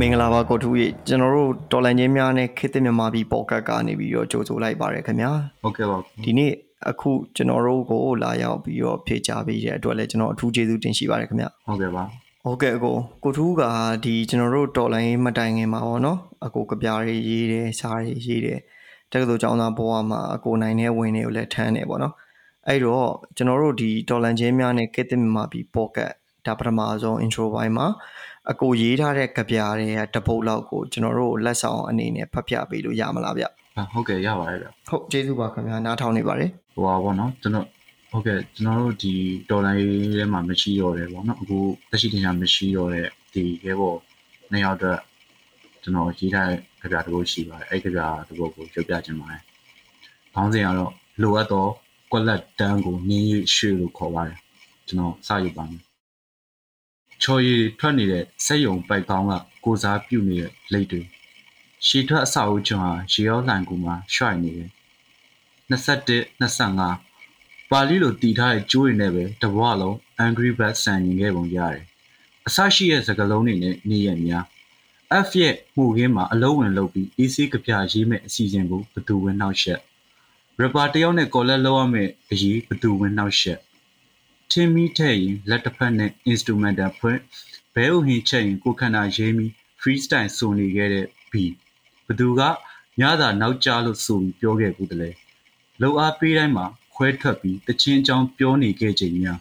[0.00, 6.52] မင်္ဂလာပါကိုထူးကြီးကျွန်တော်တို့တော်လန်ချင်းများနဲ့ခေတ်သစ်မြန်မာပြည်ပေါ့ကတ်ကနေပြီးတော့ကြိုဆိုလိုက်ပါတယ်ခင်ဗျာဟုတ်ကဲ့ပါဒီနေ့
[6.90, 12.02] အခုကျွန်တော်တို့ကိုလာရောက်ပြီးတော့ဖြေချပေးတဲ့အတွက်လည်းကျွန်တော်အထူးကျေးဇူးတင်ရှိပါတယ်ခင်ဗျဟုတ်ကဲ့ပါ
[12.44, 13.62] ဟုတ်ကဲ့အကိုကိုထူးက
[14.04, 18.60] ဒီကျွန်တော်တို့တော်လိုင်းမတိုင်ခင်မှာပေါ့နော်အကိုကပြားရေးရေးတယ်စားရေးရေးတယ်
[19.12, 22.14] တက္ကသိုလ်ကျောင်းသားဘဝမှာအကိုနိုင်တဲ့ဝင်တွေကိုလည်းထမ်းတယ်ပေါ့နော်
[22.68, 26.12] အဲ့တော့ကျွန်တော်တို့ဒီတော်လန်ချင်းများနဲ့ကစ်တစ်မြန်မာပြည်ပေါ့ကတ်
[26.46, 27.86] ဒါပထမဆုံး intro ပိုင်းမှာ
[28.50, 33.44] အကိုရေးထားတဲ့ကြပြားတွေကတပုတ်လောက်ကိုကျွန်တော်တို့လက်ဆောင်အနေနဲ့ဖတ်ပြပေးလို့ရမလားဗျ
[33.92, 37.66] ဟုတ်ကဲ့ရပါတယ်ဗျဟုတ်ကျေးဇူးပါခင်ဗျာနားထောင်နေပါတယ်ဟိုပါဘောနော်ကျွန်တော်
[38.10, 39.12] ဟုတ်ကဲ့ကျွန်တော်တို့ဒီ
[39.50, 41.58] ဒေါ်လာရေးထဲမှာမရှိတော့တယ်ပေါ့နော်အခု
[41.90, 43.98] တက်ရှိတင်ချာမရှိတော့တဲ့ဒီရဲဘော်
[44.50, 45.00] နှစ်ယောက်အတွက်
[45.82, 49.42] ကျွန်တော်ရေးထားတဲ့ကြပြားတစ်ပုတ်ရှိပါတယ်အဲ့ကြပြားတစ်ပုတ်ကိုပြောပြချင်ပါတယ်
[50.34, 51.66] ခေါင်းစဉ်ကတော့လိုအပ်သော
[52.12, 54.38] ကွက်လက်တန်းကိုနင်းရွှေလို့ခေါ်ပါတယ်
[54.86, 55.85] ကျွန်တော်စယူပါမယ်
[57.22, 59.32] ချော်ရည်ထွက်နေတဲ့စက်ယုံပိုက်ကောင်းက
[59.64, 61.02] ကိုစားပြုတ်နေတဲ့လိတ်တွေ
[61.86, 64.70] ရှည်ထွက်အဆောက်အဦကျွန်းဟာရေရောလှန်ကူမှာရွှိုက်နေတယ်
[65.70, 71.84] 21 25ပါဠိလိုတည်ထားတဲ့ကျိုးတွေနဲ့ပဲတဘွားလုံး Angry Bird ဆန်ရင်ခဲ့ပုံရတယ်
[72.46, 74.44] အဆရှိရဲ့စကလုံးတွေနဲ့နေရများ
[75.26, 79.80] F ရဲ့မှုခင်းမှာအလုံးဝင်လုပ်ပြီး AC ကပြရေးမဲ့အစီအစဉ်ကိုဘသူဝင်နှောက်ရှက်
[80.60, 83.58] rapper တယောက်နဲ့ collab လုပ်ရမယ့်အရေးဘသူဝင်နှောက်ရှက်
[84.50, 87.20] ထင်းမီထည့်ရင်လက်တစ်ဖက်နဲ့ instrumental ဖွင့်
[87.74, 89.46] ဘဲဥဟင်းချက်ရင်ကိုခန္ဓာရေးမီ
[89.80, 91.54] freestyle ဆိုနေခဲ့တဲ့ beat
[92.06, 92.40] ဘသူက
[93.00, 95.10] ညသာနောက်ကျလို့ဆိုပြီးပြောခဲ့ဘူးတလဲ
[95.80, 99.38] လှုပ်အားပေးတိုင်းမှာခွဲထွက်ပြီးတချင်းအကြောင်းပြောနေခဲ့ချိန်များ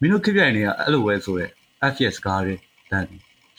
[0.00, 1.50] မင်းတို့ခပြိုင်တွေကအဲ့လိုပဲဆိုတဲ့
[1.92, 2.58] FS ကားတဲ့
[2.90, 3.04] တန်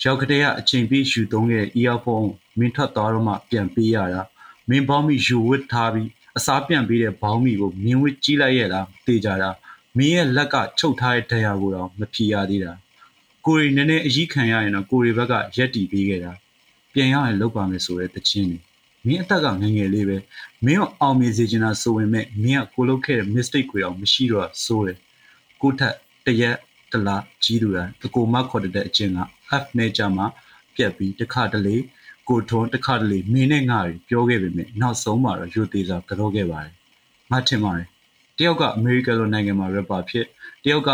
[0.03, 4.22] ရောက်ကလေးကအချိန်ပြည့်ယူသုံးခဲ့တဲ့ earphone မင်းထွက်သွားတော့မှပြန်ပေးရတာ
[4.70, 9.50] မင်းပေါင်းမိယူဝစ်ထားပြီးအစားပြန်ပေးတဲ့ဘောင်းမီကိုမြင်ဝစ်ကြည့်လိုက်ရတာတေးကြတာ
[9.97, 12.74] မင်းရဲ့လက်ကချုပ်ထားတဲ့တရားကိုတော့မဖြီရသေးတာ
[13.46, 16.31] ကိုရီနည်းနည်းအကြီးခံရရင်တော့ကိုရီဘက်ကရက်တီပေးခဲ့တာ
[16.94, 18.57] ပြန်ရရင်လောက်ပါမယ်ဆိုတဲ့တခြင်းနေ
[19.07, 20.18] မင်းအသက်ကငငယ်လေးပဲ
[20.66, 24.97] မင်းအောင်အောင်မြင်စေချင်တာဆိုဝင်မဲ့မင်းကကိုလုပ်ခဲ့တဲ့ mistake တွေအောင်မရှိတော့ဆိုတယ်
[25.62, 26.58] ကိုထက်တရက်
[26.91, 29.19] တလားကြီးသူတာတကိုမခေါ်တဲ့အချင်းက
[29.62, 30.25] F နဲ့ကြမှာ
[30.75, 31.75] ပြက်ပြီးတခါတလေ
[32.28, 36.73] ကိုထွန်းတခါတလေမင်းနဲ့ငါတွေပြောခဲ့ပေမဲ့နောက်ဆုံးမှာတော့ယူသေးစွာကြောခဲ့ပါတယ်
[37.31, 37.88] ငါထင်ပါတယ်
[38.41, 40.25] တယောက်ကအမေရိကန်လိုနိုင်ငံမှာ rapper ဖြစ်
[40.63, 40.90] တယောက်က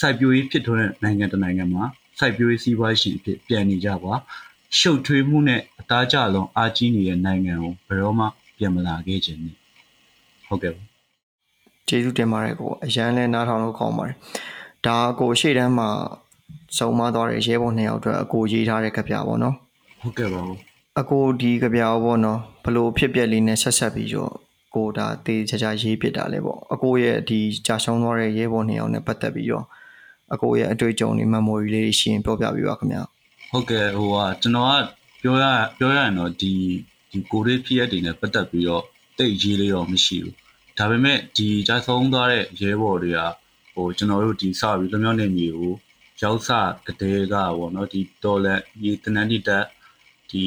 [0.00, 1.84] စိုက်ပျိုးရေးဖြစ်ထွန်းတဲ့နိုင်ငံတနိုင်ငံမှာ
[2.18, 4.12] စိုက်ပျိုးရေးစီးပွားရှင်အဖြစ်ပြန်နေကြပါ
[4.78, 8.26] ရှုပ်ထွေးမှုနဲ့အသားကျလုံးအားကြီးနေတဲ့နိုင်ငံကိုဘယ်တော့မှ
[8.58, 9.56] ပြန်မလာခဲ့ခြင်းနဲ့
[10.46, 10.74] ဟုတ်ကဲ့
[11.88, 14.16] ကျေးဇူးတင်ပါတယ်ကိုအရန်လဲနားထောင်လို့ကောင်းပါတယ်
[14.86, 15.88] ဒါကိုရှေ့တန်းမှာ
[16.78, 19.54] စုံမသွားတဲ့ရဲဘော်နှစ်ယောက်အတွက်အကိုရေးထားတဲ့ကြပြပေါ့နော်
[20.00, 20.42] ဟုတ်ကဲ့ပါ
[21.00, 29.66] အကိုဒီကြပြပေါ့နော်ဘလို့ဖြစ်ပျက်လေးနဲ့ဆက်ဆက်ပြီးတော့ ကိုဒါတေးချာချာရေးပြတာလေပေါ့အကိုရဲ့ဒီကြာရှုံးသွားတဲ့ရဲဘော်နှစ်ယောက်နဲ့ပတ်သက်ပြီးတော့
[30.32, 33.02] အကိုရဲ့အတွေ့အကြုံတွေ memory လေးရှင်ပြောပြပေးပါခင်ဗျာ
[33.50, 34.84] ဟုတ်ကဲ့ဟိုကကျွန်တော်က
[35.22, 35.44] ပြောရ
[35.78, 36.52] ပြောရရင်တော့ဒီ
[37.10, 38.84] ဒီကိုရေးဖြစ်ရတဲ့နဲ့ပတ်သက်ပြီးတော့
[39.18, 40.34] တိတ်ရေးလေးတော့မရှိဘူး
[40.78, 43.20] ဒါပေမဲ့ဒီကြာဆုံးသွားတဲ့ရဲဘော်တွေက
[43.74, 45.74] ဟိုကျွန်တော်တို့ဒီစပြီးလွမြောက်နေမျိုးကို
[46.22, 46.50] ရောက်စ
[46.86, 49.64] ကတဲ့ကပေါ့နော်ဒီတော်လက်ဒီတနန်းတိတက်
[50.30, 50.44] ဒီ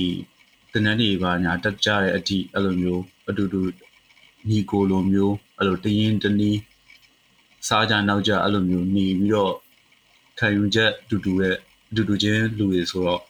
[0.74, 3.62] တနန်းနေပါညာတက်ကြတဲ့အထိအဲ့လိုမျိုးအတူတူ
[4.48, 6.60] ညီကိုလိုမျိုးအဲ့လိုတရင်တနည်း
[7.68, 9.54] စားကြနောက်ကြအဲ့လိုမျိုးနေပြီးတော့
[10.40, 11.56] ခံယူချက်တူတူရဲ့
[11.90, 13.22] အတူတူချင်းလူတွေဆိုတော့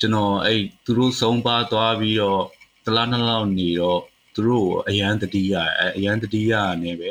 [0.00, 2.42] ကျွန်တော်အဲ့သူတို့ဆုံးပါသွားပြီးတော့
[2.84, 4.00] တလားနှစ်လောက်နေတော့
[4.34, 5.54] သူတို့အရန်တတိရ
[5.96, 6.52] အရန်တတိရ
[6.82, 7.10] နေပဲ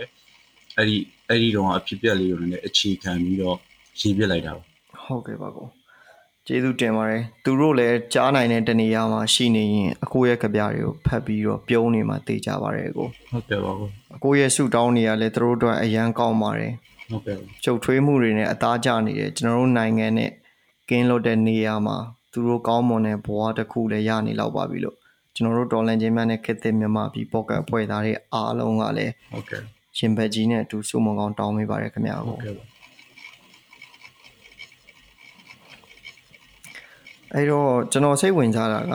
[0.77, 0.97] အဲ့ဒီ
[1.27, 3.57] အဲ့ဒီတော့အဖြစ်ပြက်လေးကိုလည်းအခြေခံပြီးတော့
[3.99, 4.63] ရေးပြလိုက်တာပါ
[5.05, 5.67] ဟုတ်ကဲ့ပါကော
[6.47, 16.73] ကျေးဇူးတင်ပါတယ်သူတို့လည်းကြားနိုင်တဲ့တနေရာမှာရှိနေရင်အကိုရဲ့ကြပြတွေကိုဖတ်ပြီးတော့ပြုံးနေမှသိကြပါတယ်ကိုဟုတ်ကဲ့ပါကောအကိုရဲ့ဆူတောင်းနေရလဲသူတို့အတွက်အရန်ကောင်းပါတယ်
[17.11, 20.31] ဟုတ်ကဲ့ကျုပ်ထွေးမှုတွေနဲ့အသားကျနေတယ်ကျွန်တော်တို့နိုင်ငံနဲ့
[20.89, 21.97] ကင်းလွတ်တဲ့နေရာမှာ
[22.31, 24.97] သူတို့ကောင်းမွန်တဲ့ဘဝတစ်ခုလည်းရနေလောက်ပါပြီလို့
[25.35, 29.61] ကျွန်တော်တို့တော်လန်ချင်းများနဲ့ခက်တဲ့မြန်မာပြည်ပေါ့ကတ်အဖွဲ့သားတွေအားလုံးကလည်းဟုတ်ကဲ့
[29.97, 32.63] ရှင်ဘက်ကြီးနဲ့အတူစုမုံကောင်းတောင်းပေးပါရခင်ဗျာဟုတ်ကို ကဲ့ပါ
[37.35, 38.93] အဲ့တော့ကျွန်တော်စိတ်ဝင်စားတာက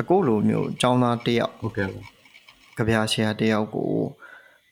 [0.00, 2.00] အကိုလိုမျိုးចောင်းသားတစ်ယောက်ဟုတ်ကဲ့ပါ
[2.76, 3.92] ကြပြဆရာတစ်ယောက်ကို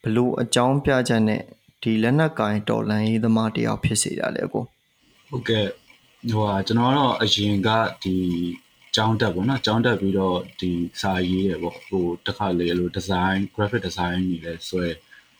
[0.03, 1.41] ဘလို့အကြောင်းပြချက်နဲ့
[1.81, 4.63] ဒီလက်နက်ကင်တော်လန်ရေးသမားတစ်ယောက်ဖြစ်စေတာလေအကို
[5.29, 5.65] ဟုတ်ကဲ့
[6.31, 7.69] ဟိုဟာကျွန်တော်ကတော့အရင်က
[8.03, 8.15] ဒီ
[8.95, 10.71] ကျောင်းတက်ပေါ့နော်ကျောင်းတက်ပြီးတော့ဒီ
[11.01, 14.85] စာရေးရပေါ့ဟိုတစ်ခါလေလို့ design graphic design နေလဲဆွဲ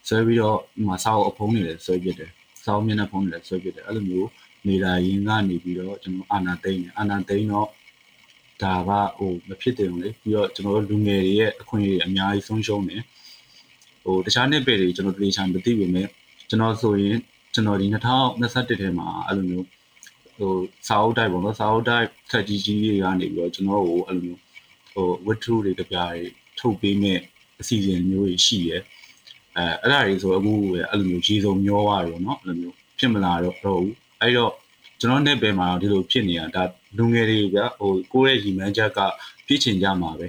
[0.08, 2.32] ဆွဲပြီးတော့ဒီမှာစာအုပ်အဖုံးနေလဲဆွဲပြစ်တယ်
[2.64, 4.30] စာအုပ်မျက်နှာဖုံးနေလဲဆွဲပြစ်တယ်အဲ့လိုမျိုး
[4.68, 7.70] နေတာရင်ကနေပြီးတော့ကျွန်တော်အာနာသိမ့်တယ်အာနာသိမ့်တော့
[8.62, 13.02] ဒါကဟိုမဖြစ်တယ်ဘူးလေပြီးတော့ကျွန်တော်တို့လူငယ်တွေရဲ့အခွင့်အရေးအများကြီးဆုံးရှုံးတယ်
[14.04, 16.08] ဟိုတခြားနေပယ်တွေကျွန်တော်တေချာမသိပေမဲ့
[16.50, 17.18] ကျွန်တော်ဆိုရင်
[17.54, 19.68] ကျွန်တော်ဒီ2021ထဲမှာအဲ့လိုမျိုး
[20.38, 20.54] ဟို
[20.88, 24.42] စာအုပ်တိုက်ပေါ့နော်စာအုပ်တိုက်ခက်ကြီးကြီးတွေကနေပြီးတော့ကျွန်တော်ကိုအဲ့လိုမျိုး
[24.94, 26.22] ဟိုဝတ္ထုတွေကြပြတွေ
[26.60, 27.20] ထုတ်ပေးမဲ့
[27.60, 28.78] အစီအစဉ်မျိုးတွေရှိရဲ
[29.58, 30.54] အဲအဲ့ဒါတွေဆိုအခု
[30.92, 34.52] အဲ့လိုမျိုးရေစုံမျောသွားတယ်ပေါ့နော်အဲ့လိုမျိုးဖြစ်မလာတော့တော့ဘူး အဲ့တော့
[35.00, 36.64] ကျွန်တော်နဲ့ဘယ်မှာဒီလိုဖြစ်နေတာဒါ
[36.98, 39.00] လူငယ်တွေကဟိုကိုယ့်ရဲ့ရည်မှန်းချက်က
[39.48, 40.28] ဖြစ်ချင်ကြမှာပဲ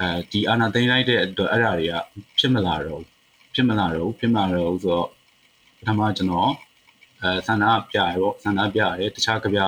[0.00, 1.94] အဲဒီအာနာသိမ့်လိုက်တဲ့အတွက်အဲ့ဒါတွေက
[2.38, 3.08] ဖြစ်မလာတော့ဘူး
[3.54, 5.08] ဖြစ်မလာတော့ဘူးဖြစ်မလာတော့ဘူးဆိုတော့
[5.78, 6.52] ပထမကျွန်တော်
[7.22, 9.60] အဲဆန္ဒပြရပေါ့ဆန္ဒပြရတယ်တခြားကြပြ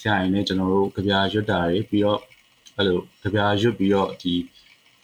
[0.00, 2.20] ဆရာရင်လည်းကျွန်တော်တို့ကြပြရွတ်တာတွေပြီးတော့
[2.76, 4.34] အဲ့လိုကြပြရွတ်ပြီးတော့ဒီ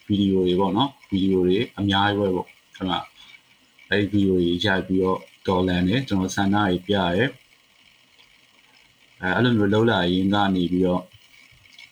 [0.07, 2.99] ဗီဒီယိုတွေပေါ့နော်ဗီဒီယိုတွေအများကြီးပဲပေါ့အဲ့မှာ
[3.89, 5.19] အဲ့ဒီဗီဒီယိုတွေရိုက်ပြီးတော့
[5.51, 7.31] ဒေါ်လန်နဲ့ကျွန်တော်ဆန္ဒတွေပြရတယ်
[9.23, 11.03] အဲအဲ့လိုမျိုးလှုပ်လာရင်ကနေပြီးတော့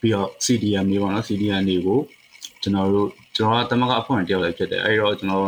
[0.01, 2.01] ပြီးတော့ CDM တွေပေါ့နော် CDM တွေကို
[2.63, 5.45] ကျွန်တော်တို့ကျွန်တော်ကတမကအဖွဲ့ဝင်တယောက်လည်းဖြစ်တယ်အဲ့တော့ကျွန်တော်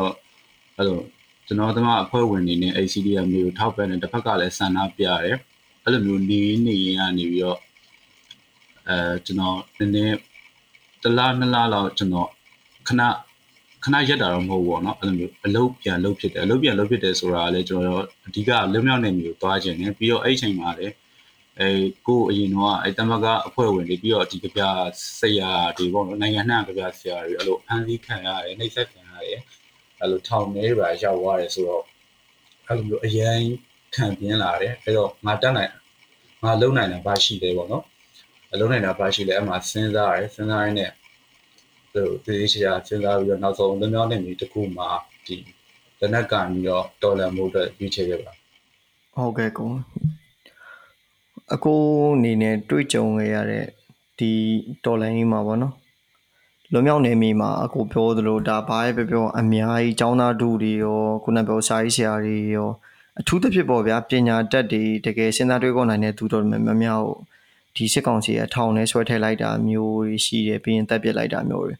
[0.76, 1.00] အဲ့လို
[1.46, 5.36] ကျွန်တော်တို့ကအဖွဲ့ဝင်နေနဲ့ ACDM မျိုးထောက်ပံ့တဲ့တစ်ဖက်ကလည်းဆန္ဒပြရတယ်
[5.84, 7.58] အဲ့လိုမျိုးနေနေရင်ကနေပြီးတော့
[8.88, 10.16] အဲကျွန်တော်နည်းနည်း
[11.02, 12.28] တစ်လားနှစ်လားလောက်ကျွန်တော်
[12.88, 13.02] ခဏ
[13.84, 20.94] ခဏရက်တာတော့မဟုတ်ဘူးပေါ့နော်အဲ့လိုမျိုးအလုပ်ပြန်လုပ်ဖြစ်တယ်အလုပ်ပြန်လုပ်ဖြစ်တယ်ဆိုတာကလည်းကျွန်တော်အဓိကလွတ်မြောက်နေမျိုးသွားခြင်းနဲ့ပြီးတော့အဲ့ချိန်မှာလည်း
[21.58, 21.68] အဲ
[22.06, 24.62] ကိုအရင်တော့အဲတမကအဖွဲ့ဝင်တွေပြီးတော့ဒီကြပြ
[25.20, 29.40] ဆရာတွေပေါ့နော်နိုင်ငံနှံ့ကြပြဆရာတွေအဲ့လိုအန်းစီခံရတယ်နှိပ်စက်ခံရတယ်
[30.00, 31.84] အဲ့လိုထောင်နေပါရောက်သွားတယ်ဆိုတော့
[32.66, 33.42] အဲ့လိုမျိုးအရင်
[33.94, 35.72] ခံပြင်းလာတယ်အဲ့တော့ငါတက်နိုင်
[36.44, 37.84] ငါလုံနိုင်တာဘာရှိတယ်ပေါ့နော်
[38.52, 40.90] အလုံးနိုင်တာဘာရှိလဲအမှစဉ်းစားရတယ်စဉ်းစားရင်းနဲ့
[41.92, 44.84] ဟိုတေးချာစဉ်းစားပြီးတော့နောက်ဆုံးလွန်မြောက်နေပြီတခုမှ
[45.26, 45.36] ဒီ
[46.00, 48.32] လက်နက်ကန်ပြီးတော့တော်လန်မှုအတွက်ရွေးချယ်ခဲ့ပါ
[49.16, 49.70] ဟုတ်ကဲ့ကို
[51.54, 51.80] အကို
[52.16, 53.66] အနေနဲ့တွေ့ကြုံခဲ့ရတဲ့
[54.18, 54.30] ဒီ
[54.84, 55.74] တော်လိုင်းကြီးမှာပေါ့နော်
[56.72, 62.70] လွန်မြောက်နေမိမှာအကိုပြောသလိုဒါဘာပဲပြောပြောအများကြီးចောင်းသားတူတွေရောခုနကပြောစာရေးဆရာတွေရော
[63.20, 67.16] အထူးသဖြင့်ပေါ့ဗျာပညာတတ်တွေတကယ်စဉ်းစားတွေးခေါ်နိုင်တဲ့သူတော်များများကို
[67.76, 71.74] ဒီစစ်ကောင်စီအထောင်နဲ့ဆွဲထည့်လိုက်တာမျိုးတွေရှိတယ်ပြီးရင်တက်ပစ်လိုက်တာမျိုးတွေ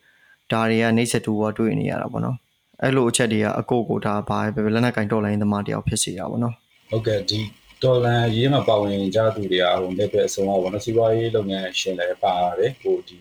[0.52, 2.36] ဒါတွေကနှိမ့်ဆက်တူကတွေ့နေရတာပေါ့နော်
[2.82, 6.54] အဲ့လိုအချက်တွေကအကိုကိုဒါဘာပဲလက်နက်ကင်တော်လိုင်းသမားတယောက်ဖြစ်စေတာပေါ့နော်
[6.90, 7.40] ဟုတ်ကဲ့ဒီ
[7.82, 13.18] တော်လန်ရေးမှာပါဝင်ကြသူတွေကဟိုလက်ပဲအစုံတော့ဘောနော်စီးပွားရေးလုပ်ငန်းရှင်လည်းပါတယ်ဟိုဒီ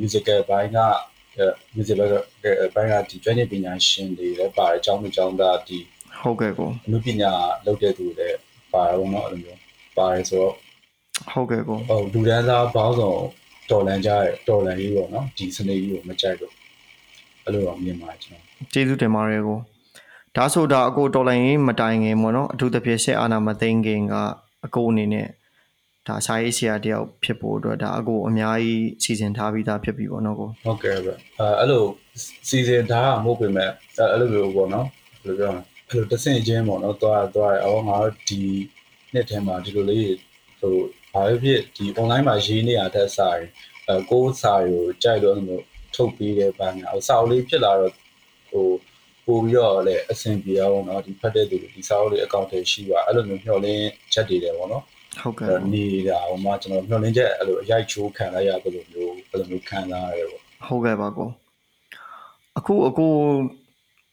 [0.00, 0.78] musical ဘိုင်းက
[1.76, 2.08] musical
[2.74, 5.78] ဘိုင်းကဒီကျွမ်းကျင်ပညာရှင်တွေလည်းပါတယ်အကြောင်းအကြောင်းသားဒီ
[6.20, 7.32] ဟုတ်ကဲ့ကိုအမှုပညာ
[7.66, 8.38] လုပ်တဲ့သူတွေလည်း
[8.72, 9.60] ပါတယ်ဘောနော်အဲ့လိုမျိုး
[9.98, 10.54] ပါတယ်ဆိုတော့
[11.32, 13.20] ဟုတ်ကဲ့ကိုဟိုလူဒန်းစားဘောင်းဆောင်
[13.70, 16.52] တော်လန်ကြတဲ့တော်လန်ကြီးပေါ့နော်ဒီစနေကြီးကိုမကြိုက်တော့
[17.44, 19.58] အဲ့လိုတော့မြင်ပါတယ်ကျွန်တော်ကျေးဇူးတင်ပါတယ်ကို
[20.36, 24.14] ဒါဆိုတာအကိုတော်လိုင်းရေးမတိုင်ခင်ပေါ့နော်အထူးသဖြင့်ဆက်အာနာမသိငခင်က
[24.64, 25.26] အကိုအနေနဲ့
[26.06, 31.84] ဒါစာရေးဆရာတယောက်ဖြစ်ဖို့အတွက်ဒါအကိုအများကြီးစီစဉ်ထားပြီးသားဖြစ်ပြီပေါ့နော်ကိုဟုတ်ကဲ့ဗျအဲအဲ့လို
[32.48, 34.86] စီစဉ်ထားတာမဟုတ်ပေမဲ့အဲ့လိုမျိုးပေါ့နော်
[35.24, 38.40] ဘယ်လိုပြောမလဲအဲ့လိုတဆင့်ချင်းပေါ့နော်သွားသွားရအောင်ငါတို့ဒီ
[39.12, 40.14] နှစ်ထဲမှာဒီလိုလေး
[40.60, 40.74] ဟို
[41.15, 43.47] ဘာပဲဖြစ်ဒီ online မှာရေးနေရတဲ့စာရင်
[43.87, 45.61] အဲကိုယ်စာကိုကြိုက်လို့အဲ့လို
[45.95, 47.93] ထုတ်ပြီးတဲ့ဘန်းကဟိုစာအုပ်လေးဖြစ်လာတော့
[48.51, 48.67] ဟို
[49.25, 54.83] ပို့ပြီးတော့လည်းအဆင်ပြေအောင်เนาะဒီဖတ်တဲ့သူတွေဒီစာအုပ်လေးအကောင့်တွေရှိပါအဲ့လိုမျိုးမျှော်လင့်ချက်တွေတယ်ပေါ့နော်
[55.19, 61.29] ဟုတ်ကဲ့ အဲ့နေတာဟိုမှာကျွန်တော်မျှော်လင့်ချက်အဲ့လိုအရိုက်ချိုးခံလိုက်ရတယ်လို့မျိုးအဲ့လိုမျိုးခံစားရတယ်ပေါ့ ဟုတ်ကဲ့ပါကို
[62.57, 63.13] အခုအကို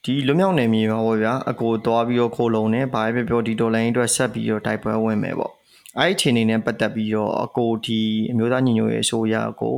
[0.04, 5.52] ဒီလွမြောက်နေမြေမှာပေါ့ဗျာအကိုသွားပြီးတော့ခိုးလုံးနေဘာပဲပြောဒီဒေါ်လာရင်းအတွက်ဆက်ပြီးတော့တိုက်ပွဲဝင်မယ်ပေါ့
[5.99, 7.99] အဲ့ဒီချိန်နေနဲ့ပတ်သက်ပြီးတော့အကိုဒီ
[8.31, 9.75] အမျိုးသားညီညွတ်ရေးအစိုးရအကို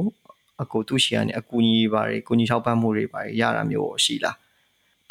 [0.62, 4.38] အကိုသူ့ရှီကနေအကူအညီပါတွေကူညီထောက်ပံ့မှုတွေပါရတာမျိုးရှိလား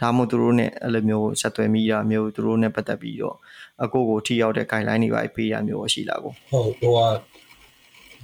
[0.00, 3.36] ဒါမှမဟုတ်သူတို့နဲ့အဲ့လိုမျိုးဆက်သွယ်မိတာမျိုးသူတို့နဲ့ပတ်သက်ပြီးတော့
[3.82, 7.00] အကိုကိုထိရောက်တဲ့ guideline တွေပါပေးတာမျိုးရှိလားကိုဟုတ်ဟိုက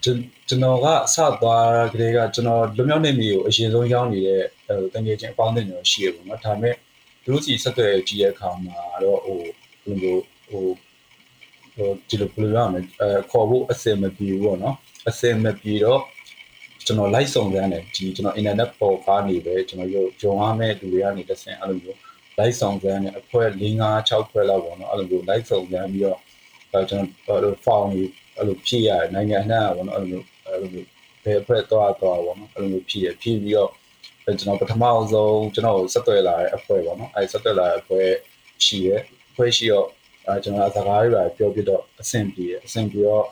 [0.05, 0.19] ကျွန်
[0.49, 6.75] ကျွန်တော်ကစသွားကလေးကကျွန်တော်လွမြောက်နေမျိုးကိုအရင်ဆုံးရောက်နေတဲ့ဟိုတငယ်ချင်းအပေါင်းအသင်းတွေရှိရပေါ့နော်ဒါပေမဲ့
[7.25, 9.39] သူတို့စီဆက်သွယ်ကြည့်တဲ့အခါမှာတော့ဟို
[9.85, 10.17] ဘယ်လို
[10.51, 10.90] ဟိုဟို
[12.09, 14.77] ဒီလိုဘယ်လိုရမလဲအဲခေါ်ဖို့အစင်မပြေဘူးပေါ့နော်
[15.09, 16.01] အစင်မပြေတော့
[16.87, 21.99] ကျွန်တော် live စုံစမ်းတယ်ဒီကျွန်တော် internet ပေါ်ကနေပဲကျွန်တော်ရုံရုံရမဲ့လူတွေကနေတဆင်အဲ့လိုမျိုး
[22.39, 26.19] live စုံစမ်းတယ်အဖွဲ့၄၅6ဖွဲ့လောက်ပေါ့နော်အဲ့လိုမျိုး live စုံစမ်းပြီးတော့
[26.73, 30.89] အဲကျွန်တော်အဲ့လို form ကြီးအဲ့လိုဖြည့်ရတယ်နိုင်ငံအနှံ့ပေါ့နော်အဲ့လိုမျိုးအဲ့လိုမျိုး
[31.25, 33.71] ဘယ်အဖွဲ့သွားသွားပေါ့နော်အဲ့လိုမျိုးဖြည့်ရဖြည့်ပြီးတော့
[34.25, 38.09] ကျွန်တော်ပထမဆုံးကျွန်တော်ဆက်သွယ်လာတဲ့အဖွဲ့ပေါ့နော်အဲဆက်သွယ်လာတဲ့အဖွဲ့
[38.65, 38.97] ရှိရဲ
[39.31, 39.89] အဖွဲ့ရှိတော့
[40.35, 43.25] အဲကျွန်တော်စကားတွေပါပြောပြတော့အဆင်ပြေအဆင်ပြေတော့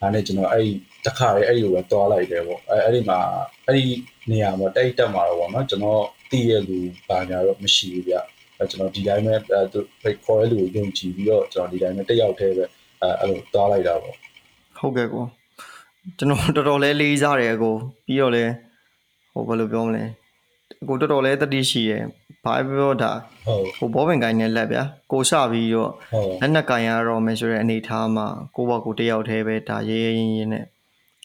[0.00, 0.72] ဒါနဲ့ကျွန်တော်အဲ့ဒီ
[1.06, 3.18] တခါလေအဲ့ဒီကိုပဲတွားလိုက်တယ်ပေါ့အဲအဲ့ဒီမှာ
[3.66, 3.84] အဲ့ဒီ
[4.30, 8.14] နေရာမှာတိုက်တက်မှာတော့ပေါ့နော်ကျွန်တော်တည်ရလူပါညာတော့မရှိဘူးဗျ
[8.58, 9.34] အဲကျွန်တော်ဒီတိုင်းပဲ
[9.72, 12.64] သူဖိတ်ခေါ်ရလူကိုယုံကြည်ပြီးတော့ကျွန်တော်ဒီတိုင်းပဲတက်ရောက်သေးပဲ
[13.02, 14.14] အဲအဲ့လိုတွားလိုက်တာပေါ့
[14.78, 15.24] ဟုတ်ကဲ့ကို
[16.18, 17.74] ကျွန်တော်တော်တော်လေးလေးစားတယ်ကို
[18.06, 18.44] ပြီးတော့လဲ
[19.32, 20.04] ဟိုဘယ်လိုပြောမလဲ
[20.88, 22.04] ကိုတော်တော်လေးတတိရှိရယ်
[22.44, 23.12] ဘာပြောတာ
[23.46, 25.90] ဟုတ်ဟိုဘောပင်ကိုင်းနဲ့လက်ဗျာကိုရှပြီးတော့
[26.40, 28.26] လက်နက်ကင်ရတော့မယ်ဆိုတဲ့အနေထားမှာ
[28.56, 30.64] ကိုဘောကိုတယောက်တည်းပဲဒါရေးရင်းရင်းနဲ့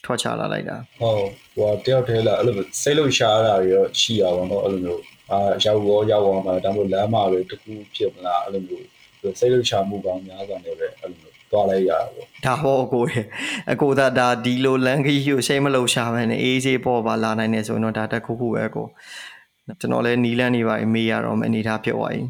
[0.04, 1.24] ထွက်ချလာလိုက်တာဟုတ်
[1.56, 5.02] ဟိုတယောက်တည်းလာအဲ့လိုစိတ်လို့ရှားတာရောရှိရပါတော့အဲ့လိုမျိုး
[5.32, 8.86] အာရောက်ရောရောက်အောင်မှာဒါမှမဟုတ်လမ်းမှာပဲတခုဖြစ်မလားအဲ့လိုမျိုး
[9.38, 13.20] စိတ်လို့ရှားမှုကောင်းများစွာနဲ့ပဲအဲ့လိုမျိုးသွားလိုက်ရတာပေါ့ဒါဟောအကိုရေ
[13.72, 18.86] အကိုသာဒါဒီလိုလန်ခီကိုရှိမလို့ရှာမယ်နဲ့အေးစေးပေါ်ပါလာနိုင်နေဆိုရင်တော့ဒါတက်ခုခုပဲကို
[19.80, 22.22] ကျွန်တော်လည်းနီလန်းနေပါမေးရတော့မအနေထားဖြစ်သွားပြီ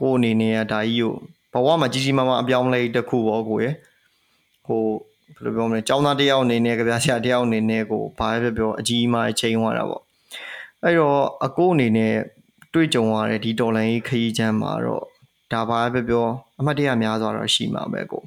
[0.00, 1.12] ကိုအနေနဲ့ကဒါကြီးကို
[1.52, 3.70] ဘဝမှာကြီးကြီးမားမားအပြောင်းလဲတစ်ခုပေါ့ကိုရေ
[4.66, 4.82] ဟို
[5.36, 10.02] ဘယ်လိုပြောမလဲចောင်းသားတယောက်အနေနဲ့ကြပြဆရာတယောက်အနေနဲ့ကိုဘာပဲပြောအကြီးမားချိန်သွားတာပေါ့
[10.82, 12.14] အဲ့တော့အကိုအနေနဲ့
[12.74, 15.04] တွေ့ကြုံရတဲ့ဒီတော်လိုင်းခရီးချမ်းမှာတော့
[15.52, 16.26] ဒါဘာပဲပြော
[16.58, 18.22] အမှတ်တရများစွာတော့ရှိမှာပဲကို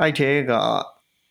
[0.00, 0.52] အဲ့ထဲက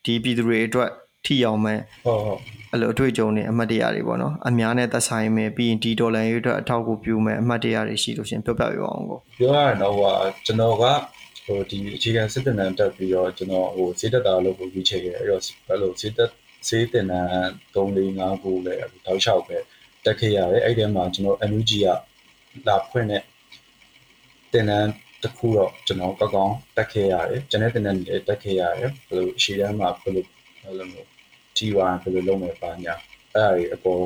[0.04, 0.90] ဒီပြည်သူတွေအတွက်
[1.26, 2.40] ထိအောင်မဲ့ဟုတ်ဟုတ်
[2.72, 10.12] အဲ့လိုအတွေ့အကြုံတွေအမှတ်တရတွေပေါ့နော်အများနဲ့သက်ဆိုင်မယ်ပြီးရင်ဒီဒေါ်လာရေးအတွက်အထောက်အကူပြုမယ်အမှတ်တရတွေရှိလို့ရှင်ပြောပြပြအောင်ကိုပြောရရင်တော့ဟို
[10.46, 10.84] ကျွန်တော်က
[11.46, 16.30] ဟိုဒီအခြေခံစစ်တပ်နံတက်ပြီးတော့ကျွန်တော်ဟိုစေးတက်တာလို့ကိုကြီးချေခဲ့အဲ့တော့အဲ့လိုစေးတက်
[16.68, 17.20] စေးတင်နံ
[17.74, 19.56] 3 4 5ခုလည်းတောက်လျှောက်ပဲ
[20.04, 21.86] တက်ခဲ့ရတယ်အဲ့ဒီမှာကျွန်တော် NUG က
[22.68, 23.22] လာဖွင့်တဲ့
[24.52, 24.78] တင်နံ
[25.22, 30.24] တစ်ခုတော့ကျွန်တော်ကောက်ကောင်းတက်ခဲ့ရတယ်ကျွန်တော်တင်နံလည်းတက်ခဲ့ရတယ်ဘယ်လိုအရှိတန်းမှာဘယ်လို
[30.64, 31.15] ဘယ်လိုမျိုး
[31.56, 32.94] T1 ဘယ်လိုလုပ်မယ်ပါညာ
[33.34, 34.04] အဲ့ဒါတွေအကုန်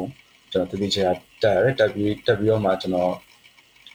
[0.52, 1.06] ကျွန်တော်တတိချာ
[1.42, 3.14] တက်ရတယ်တက်ပြီးတက်ပြီးတော့မှကျွန်တော်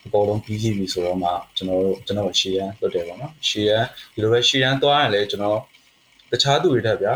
[0.05, 3.83] အပေါ်လုံးပြီးစီပြီဆိုတော့မှကျွန်တော်တို့ကျွန်တော်ရှေ့ရန်လွတ်တယ်ပေါ့နော်ရှေ့ရန်
[4.13, 5.59] ဒီလိုပဲရှေ့ရန်သွားရင်လည်းကျွန်တော်
[6.31, 7.13] တခြားသူတွေထက်ဗျာ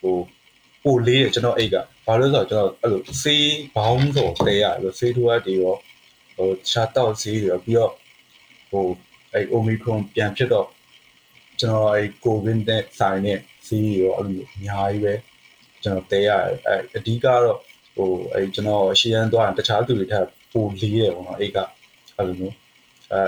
[0.00, 0.16] ဟို
[0.84, 5.76] ပိုလေးတယ်ကျွန်တော်အိတ်ကဘာလို့လဲဆိုတော့ကျွန်တော်အဲ့လိုဆေးဘောင်းဆိုတဲရတယ်ဆေးထိုးရတွေရော
[6.36, 7.92] ဟိုရှားတော့ဆေးတွေရောပြီးတော့
[8.70, 8.84] ဟို
[9.32, 10.68] အဲ့ omicron ပြန်ဖြစ်တော့
[11.58, 15.14] ကျွန်တော်အဲ့ covid နဲ့ဆိုင်နဲ့ဆေးရောအဲ့လိုအများကြီးပဲ
[15.86, 17.58] ကျွန်တော်တဲရတယ်အဲအဓိကတော့
[17.96, 21.58] ဟိုအဲကျွန်တော်ရှေ့ရန်သွားရင်တခြားသူတွေထက်ပိုလေးတယ်ပေါ့နော်အိတ်က
[22.16, 22.54] အဲ့လိုမျိုး
[23.12, 23.20] အဲ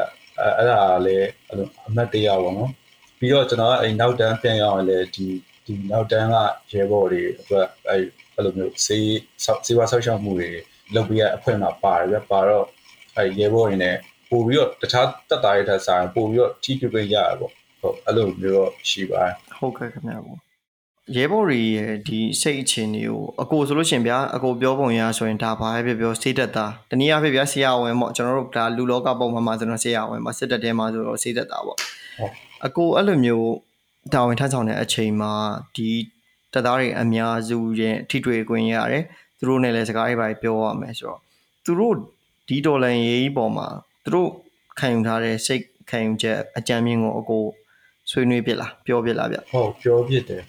[0.56, 2.70] အဲ့ဒါလည်းအဲ့လိုအမှတ်တရပေါ့နော်
[3.18, 5.26] ပြီးတော့ကျွန်တော်ကအဲနောက်တန်းပြန်ရအောင်လည်းဒီ
[5.64, 6.36] ဒီနောက်တန်းက
[6.72, 7.96] ရဲဘော်တွေအတွက်အဲ
[8.34, 9.08] အဲ့လိုမျိုးစေး
[9.66, 10.50] စေးဝါဆောက်ရှောက်မှုတွေ
[10.94, 12.66] လုပ်ပြီးရအဖွဲ့မှာပါတယ်ပြပါတော့
[13.16, 13.96] အဲရဲဘော်တွေနဲ့
[14.30, 20.47] ပို့ပြီးတော့တခြားတက်တာရတဲ့ဆိုင်ပို့ပြီးတော့ထိတွေ့ရရပေါ့ဟုတ်အဲ့လိုမျိုးတော့ရှိပါတယ်ဟုတ်ကဲ့ခင်ဗျာပေါ့
[21.16, 31.78] ရဲဘော်တွေရဲ့ဒီစိတ်အခြေအနေကိုအကိုဆိုလို့ရှင်ဗျာအကိုပြောပုံရဆိုရင်ဒါဘာပဲပြောပြောစိတ်သက်သာတနည်းအားဖြင့်ဗျာဆရာဝန်ပေါ့ကျွန်တော်တို့ဒါလူလောကပုံမှာမှာဆိုတော့ဆရာဝန်ပေါ့စစ်တပ်ထဲမှာဆိုတော့စိတ်သက်သာပေါ့
[32.66, 33.50] အကိုအဲ့လိုမျိုး
[34.12, 35.32] တာဝန်ထမ်းဆောင်တဲ့အချိန်မှာ
[35.76, 35.90] ဒီ
[36.52, 39.04] တပ်သားတွေအများစုရဲ့ထိတွေ့ခွင့်ရတယ်
[39.38, 41.20] သူတို့နဲ့လည်းစကားရေးပါပြောရမယ်ဆိုတော့
[41.64, 41.94] သူတို့
[42.48, 43.66] ဒီဒေါ်လာရေးပေါ်မှာ
[44.04, 44.30] သူတို့
[44.78, 47.42] ခံယူထားတဲ့စိတ်ခံယူချက်အကြံမြင့်ကိုအကို
[48.10, 50.42] ဆွေးနွေးပြလားပြောပြလားဗျဟုတ်ပြောပြတယ်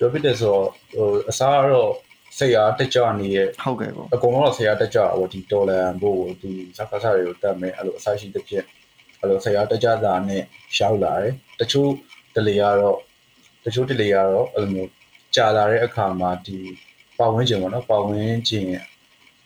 [0.00, 1.92] ပြောပြတယ်ဆိုတော့ဟိုအစားကတော့
[2.38, 8.64] စိတ်အားတက်ကြနေရဲ့ဟုတ်ကဲ့ပေါ့အကုန်လုံးတော့စိတ်အားတက်ကြတာပေါ့ဒီဒေါ်လာဘို့ဒီစကားစားတွေကိုတက်မယ်အဲ့လိုအစားရှိတဲ့ဖြစ်
[9.20, 10.42] အဲ့လိုစိတ်အားတက်ကြတာနဲ့
[10.76, 11.90] ရှောက်လာတယ်တချို့
[12.34, 12.98] တလေကတော့
[13.64, 14.90] တချို့တလေကတော့အဲ့လိုမျိုး
[15.36, 16.58] ကြာလာတဲ့အခါမှာဒီ
[17.18, 18.64] ပတ်ဝန်းကျင်ပေါ့နော်ပတ်ဝန်းကျင်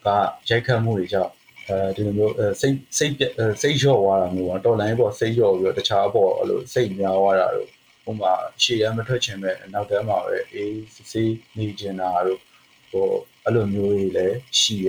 [0.07, 0.09] က
[0.51, 1.33] ရိုက်ခတ်မှုတွေကြောင့်
[1.69, 3.13] အဲဒီလိုမျိုးစိတ်စိတ်
[3.63, 7.74] စိတ်လျော့သွားတာမျိုးပေါ့တော်လိုင်းပေါ့စိတ်လျော့ပြီးတော့တခြားပေါ့အဲ့လိုစိတ်များသွားတာတို့
[8.05, 8.33] ဟိုမှာ
[8.63, 12.41] ရှေ့ရမ်းမထွက်ချင်မဲ့နောက်တန်းမှာပဲအေးစစ်စစ်နေကျင်တာတို့
[12.91, 13.09] ဟို
[13.45, 14.89] အဲ့လိုမျိုးတွေလည်းရှိရ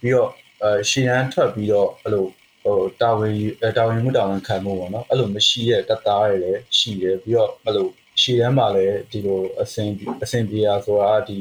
[0.00, 0.30] ပြီးတော့
[0.62, 2.26] အဲရှေ့ရမ်းထွက်ပြီးတော့အဲ့လို
[2.62, 3.36] ဟိုတာဝန်
[3.76, 7.88] တာဝန်မှုတာဝန်ခံမှုပေါ့နော်အဲ့လိုမရှိတဲ့တသားတွေလည်းရှိတယ်ပြီးတော့အဲ့လို
[8.20, 9.90] ရှေ့ရမ်းမှာလည်းဒီလိုအစင်
[10.22, 11.38] အစင်ပြေတာဆိုတာဒီ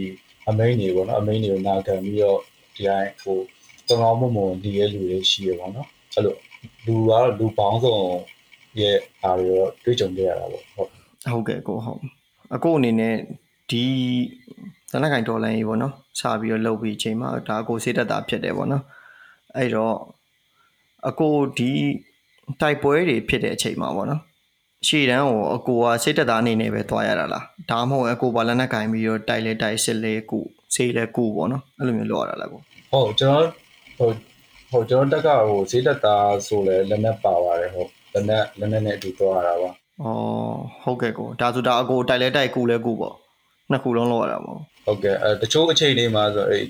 [0.49, 2.39] အမိန်တွေပေါ့နော်အမိန်တွေကိုနာခံပြီးတော့
[2.75, 3.39] ဒီတိုင်းဟို
[3.87, 6.35] တောင်းမမုံဒီရဲ့လူတွေရှိရပေါ့နော်အဲ့လို
[6.85, 7.97] လူကတော့လူပေါင်းစုံ
[8.79, 12.01] ရဲ့အားတွေတော့တွေးကြုံကြရတာပေါ့ဟုတ် ဟုတ်ကဲ့ကိုဟုတ်
[12.55, 13.15] အကိုအနေနဲ့
[13.71, 13.83] ဒီ
[14.91, 18.83] သနက်ကင်ဒေါ်လာကြီးပေါ့နော်စပြီးတော့လုပ်ပြီးအချိန်မှာဒါအကိုစေးတက်တာဖြစ်တယ်ပေါ့နော်
[19.57, 19.95] အဲ့တော့
[21.09, 21.71] အကိုဒီ
[22.61, 24.21] တိုက်ပွဲတွေဖြစ်တဲ့အချိန်မှာပေါ့နော်
[24.87, 32.61] ရှေ့တန်းကိုအကိုကစိတ်တက်သားအနေနဲ့ပဲသွားရတာလားဒါမှမဟုတ်အကိုပါလက်နဲ့ကင်ပြီးတော့တိုက်လဲတိုက်စစ်လဲကိုဈေးလည်းကူပေါ့နော်အဲ့လိုမျိုးလောက်ရတာလားကို
[32.91, 33.45] ဟုတ်ကျွန်တော်
[33.97, 34.09] ဟို
[34.71, 36.15] ဟိုကျွန်တော်တက်ကဟိုဈေးတက်တာ
[36.47, 39.69] ဆိုလဲလက်နက်ပါပါတယ်ဟုတ်လက်နက်လက်နက်နဲ့အတူသွားရတာပါ
[40.03, 40.07] ဩ
[40.83, 43.15] ဟုတ်ကဲ့ကိုဒါဆိုဒါအကိုတိုက်လဲတိုက်ကူလဲကူပေါ့
[43.71, 46.63] နှစ်ခုလုံးလောက်ရတာပေါ့ဟုတ်ကဲ့အဲတချို့အချိန်တွေမှာဆိုအဲ့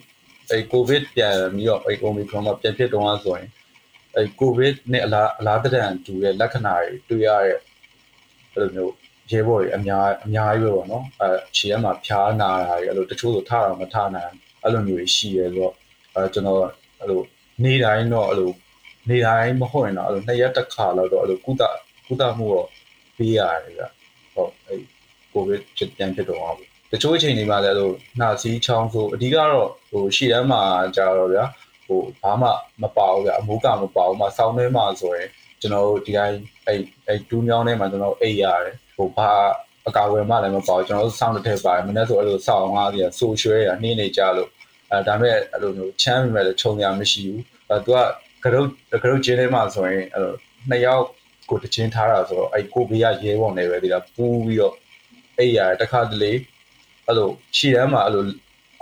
[0.49, 3.49] အဲ့ကိုဗစ်ပြန်ပြီးတော့အဲ့ Omicron မှာပြန်ဖြစ်တော့ဆိုရင်
[4.15, 7.57] အဲ့ကိုဗစ်နဲ့အလားအလားတဒံတူတဲ့လက္ခဏာတွေတွေ့ရတဲ့
[8.53, 8.93] အဲ့လိုမျိုး
[9.31, 15.73] ရဲဘော်တွေအများအများကြီးပဲပေါ့နော်အဲခြေထဲမှာဖျားနာတာတွေအဲ့လိုတချို့ဆိုထတာမထနိုင်အဲ့လိုမျိုးတွေရှိရဲဆိုတော့
[16.15, 16.59] အဲကျွန်တော်
[16.99, 17.21] အဲ့လို
[17.63, 18.51] နေတိုင်းတော့အဲ့လို
[19.09, 21.63] နေတိုင်းမဟုတ်ရင်တော့အဲ့လိုနှစ်ရက်တစ်ခါလောက်တော့အဲ့လိုကုသ
[22.07, 22.67] ကုသမှုတော့
[23.17, 23.83] ပေးရတယ်ဗျ
[24.33, 24.79] ဟုတ်အဲ့
[25.33, 26.57] ကိုဗစ်ဖြစ်ပြန်ဖြစ်တော့အောင်
[26.91, 30.61] တချို့အချိန်တွေမှာလည်းအဲ့လိုနှာစီးချောင်းဆိုအဓိကတော့ဟိုရှီတန်းမှာ
[30.95, 31.43] ကြာတော့ဗျာ
[31.87, 32.49] ဟိုဘာမှ
[32.81, 35.29] မပါဘူးဗျာအမိုးကမပါဘူးမဆောင်းထဲမှာဆိုရင်
[35.61, 39.29] ကျွန်တော်တို့ဒီတိုင်းအဲ့အဲ့ဒူးမြောင်းထဲမှာကျွန်တော်အိတ်ရတယ်ဟိုဘာ
[39.87, 44.49] အကာအကွယ်မှလည်းမပါဘူးကျွန်တော်တို့စောင်းတစ်ထည့်ပါတယ်မနေ့ဆိုအဲ့လိုစောင်းငါးစီဆူရွှဲရနှင်းနေကြလို့
[44.91, 47.99] အဲဒါမဲ့အဲ့လိုမျိုးချမ်းမိမဲ့လည်းခြုံရမရှိဘူးအဲသူက
[48.43, 48.67] ကရုတ်
[49.03, 50.35] ကရုတ်ကျင်းထဲမှာဆိုရင်အဲ့လို
[50.69, 51.05] နှစ်ယောက်
[51.49, 54.73] ကိုတချင်းထားတာဆိုတော့အဲ့ကိုဘေးကရဲပေါ်နေပဲဒီလားပူးပြီးတော့
[55.37, 56.31] အဲ့ရတခါတလေ
[57.07, 58.25] အဲ့လိုခြေတန်းမှာအဲ့လို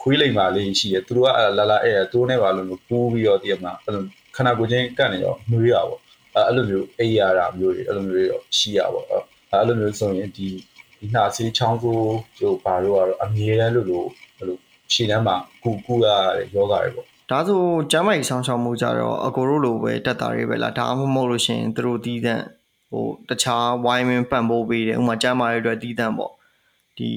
[0.02, 4.04] ခွေးလိမ်ပါလေးရှိတယ်သူတို့ကလာလာအဲ့ရသူတို့နဲ့ပါလို့ပူးပြီးတော့တည်မှာအဲ့လို
[4.36, 6.02] ခဏကိုချင်းကတ်နေတော့နှွေးရပါပေါ့
[6.48, 10.48] အဲ့လိုမျိုးအိပ်ရတာမျိုးတွေအဲ့လိုမျိုးတွေတော့ရှိရပါပေါ့အဲ့လိုမျိုးဆိုရင်ဒီ
[11.00, 14.58] ဒီနှာဆေးချောင်းဆိုးတို့ဘာတို့ကတော့အမြဲတမ်းလို့လို့အဲ့လို
[14.92, 17.62] ခြေတန်းမှာကူကူရတဲ့ယောဂတွေပေါ့ ဒါဆို
[17.92, 22.44] ကျမ်းမိုက်ဆောင်ရှောက်မှုကြတော့အကိုတို့လိုပဲတက်တာတွေပဲလားဒါမှမဟုတ်လို့ရှိရင်သူတို့တီးတန့်
[22.92, 26.34] ဟိုတခြားဝိုင်းမင်းပံ့ပိုးပေးတယ်ဥပမာကျမ်းမာတွေအတွက်တီးတန့်ပေါ့
[26.98, 27.10] ဒီ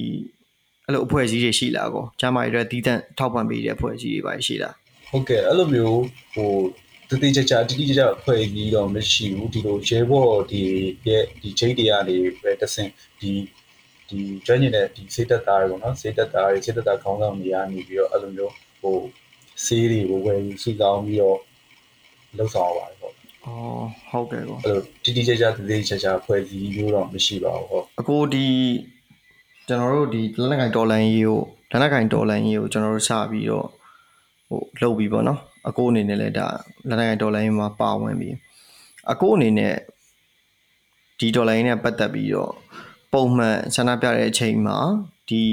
[0.85, 4.75] အဲ့လိုအဖွဲ့အစည်းတွေရှိလားကောကျမ်းမာတွေအတွက်တီးတန့်ထောက်ပံ့ပေးတဲ့အဖွဲ့အစည်းတွေပါရှိလား
[5.09, 6.01] ဟုတ်ကဲ့အဲ့လိုမျိုး
[6.35, 6.51] ဟို
[7.09, 10.61] တတိကျကျတိတိကျကျဖွဲ့ပြီးတော့မရှိဘူးဒီလိုရဲဘော်ဒီ
[11.07, 13.31] ရဲ့ဒီချိတ်တွေကနေပဲတဆင်ဒီ
[14.09, 18.97] ဒီကျွမ်းကျင်တဲ့ဒီစေတတ်သားတွေပေါ့နော်စေတတ်သားတွေစေတတ်သားခေါင်းဆောင်တွေကနေပြီးတော့အဲ့လိုမျိုးဟို
[19.63, 21.37] ဆေးတွေကိုဝယ်ယူစုဆောင်းပြီးတော့
[22.37, 23.13] လှုပ်ဆောင်ရပါတယ်ပေါ့။
[23.45, 28.45] အော်ဟုတ်ကဲ့ကောအဲ့လိုတိတိကျကျတတိကျကျဖွဲ့စည်းမျိုးတော့မရှိပါဘူးဟုတ်။အကိုဒီ
[29.67, 31.39] ကျွန်တော်တို့ဒီလက်နက်ကင်ဒေါ်လာကြီးကို
[31.71, 33.67] လက်နက်ကင်ဒေါ်လာကြီးကိုကျွန်တော်တို့စပြီးတော့
[34.47, 36.47] ဟိုလှုပ်ပြီးပေါ့နော်။အကိုအနေနဲ့လည်းဒါ
[36.87, 38.35] လက်နက်ကင်ဒေါ်လာကြီးမှာပါဝင်ပြီး
[39.11, 39.75] အကိုအနေနဲ့
[41.19, 42.53] ဒီဒေါ်လာကြီးနဲ့ပတ်သက်ပြီးတော့
[43.13, 44.77] ပုံမှန်ဆန္ဒပြတဲ့အချိန်မှာ
[45.29, 45.43] ဒီ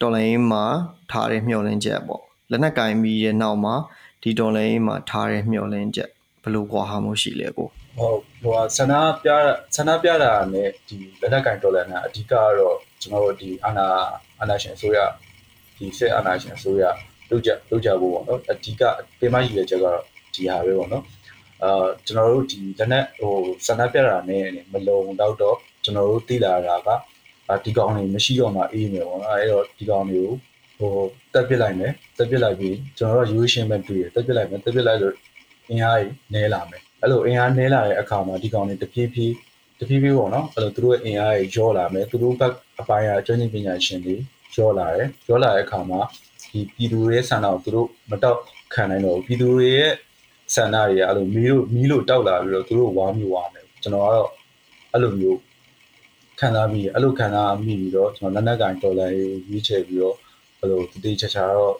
[0.00, 0.64] ဒေါ်လာကြီးမှာ
[1.10, 3.74] ထားတဲ့မျှော်လင့်ချက်ပေါ့။ လက်နက်ကင်ပြီးရဲ့နောက်မှာ
[4.22, 6.10] ဒီဒေါ်လာကြီးမှာထားတဲ့မျှော်လင့်ချက်
[6.42, 9.30] ဘယ်လိုကွာဟာမှုရှိလဲကိုဟုတ်ဟိုဆန္ဒပြ
[9.76, 13.86] ဆန္ဒပြတာနဲ့ဒီလက်နက်ကင်ဒေါ်လာနဲ့အဓိကကတော့ကျွန်တော်တို့ဒီအာနာ
[14.40, 14.98] အာနာရှင်အစိုးရ
[15.76, 16.84] ဒီစစ်အာနာရှင်အစိုးရ
[17.30, 18.82] လုပ်ကြလုပ်ကြဖို့ပေါ့နော်အဓိက
[19.18, 20.00] ပြင်မရည်ရချက်ကတော့
[20.34, 21.04] ဒီဟာပဲပေါ့နော်
[21.62, 23.34] အာကျွန်တော်တို့ဒီလက်နက်ဟို
[23.66, 26.88] ဆန္ဒပြတာနဲ့မလုံတော့တော့ကျွန်တော်တို့သိလာတာက
[27.64, 30.34] ဒီကောင်တွေမရှိတော့မှအေးမယ်ပေါ့နော်အဲတော့ဒီကောင်တွေကို
[30.78, 30.94] ဟို
[31.34, 35.14] တက်ပစ်လိုက်မယ်တက်ပစ်လိုက်ပြီးကျွန်တော်တို့ရိုးရှင်းမဲ့တွေ့ရတက်ပစ်လိုက်မယ်တက်ပစ်လိုက်လို့
[35.70, 39.34] အင်အားကြီးနဲလာမယ်အဲ့လိုအင်အားနဲလာတဲ့အခါမှာဒီကောင်တွေတဖြည်းဖြည်း
[39.78, 44.14] တဖြည်းဖြည်းပေါ့နော်အဲ့လိုသူတို့ရဲ့အင်အားကြီးရောလာမယ်သူတို့ဘက်အပိုင်းအကျွမ်းကျင်ပညာရှင်တွေ
[44.56, 46.00] ရောလာတယ်ရောလာတဲ့အခါမှာ
[46.50, 48.40] ဒီပြည်သူတွေရဲ့ဆန္ဒကိုသူတို့မတောက်
[48.74, 49.92] ခံနိုင်တော့ဘူးပြည်သူတွေရဲ့
[50.54, 54.30] ဆန္ဒတွေကအဲ့လိုမီးလို့မီးလို့တောက်လာပြီးတော့သူတို့ဝါမြူဝါမယ်ကျွန်တော်ကတော့
[54.92, 55.38] အဲ့လိုမျိုး
[56.40, 60.16] ခံစားပြီးအဲ့လိုခံစားမိပြီးတော့ကျွန်တော်လက်နက်ကင်ဒေါ်လာရေးရွေးချယ်ပြီးတော့
[60.58, 61.74] အဲ့လိုတတိချာချာတော့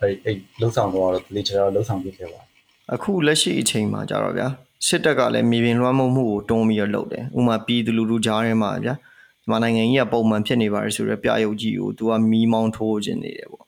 [0.00, 2.46] အဲ့အဲ့လှုပ်ဆောင်တော့တတိချာချာတော့လှုပ်ဆောင်ပြခဲ့ပါတယ်
[2.94, 4.48] အခုလက်ရှိအချိန်မှာကြတော့ဗျာ
[4.86, 13.66] စစ်တပ်ကလည်းမြေပြင်လွှမ်းမိုးမှုကိုတွန်းပြီးတော့လုပ်တယ်ဥပမာပြည်သူလူထုကြားထဲမှာဗျာဒီမှာနိုင်ငံကြီးကပုံမှန်ဖြစ်နေပါရဆိုတော့ပြရုပ်ကြီးကိုသူကမီးမောင်းထိုးခြင်းနေတယ်ပေါ့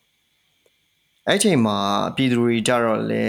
[1.27, 1.77] အဲ့ချိန်မှာ
[2.15, 3.23] ပြည်သူတွေကြတော့လေ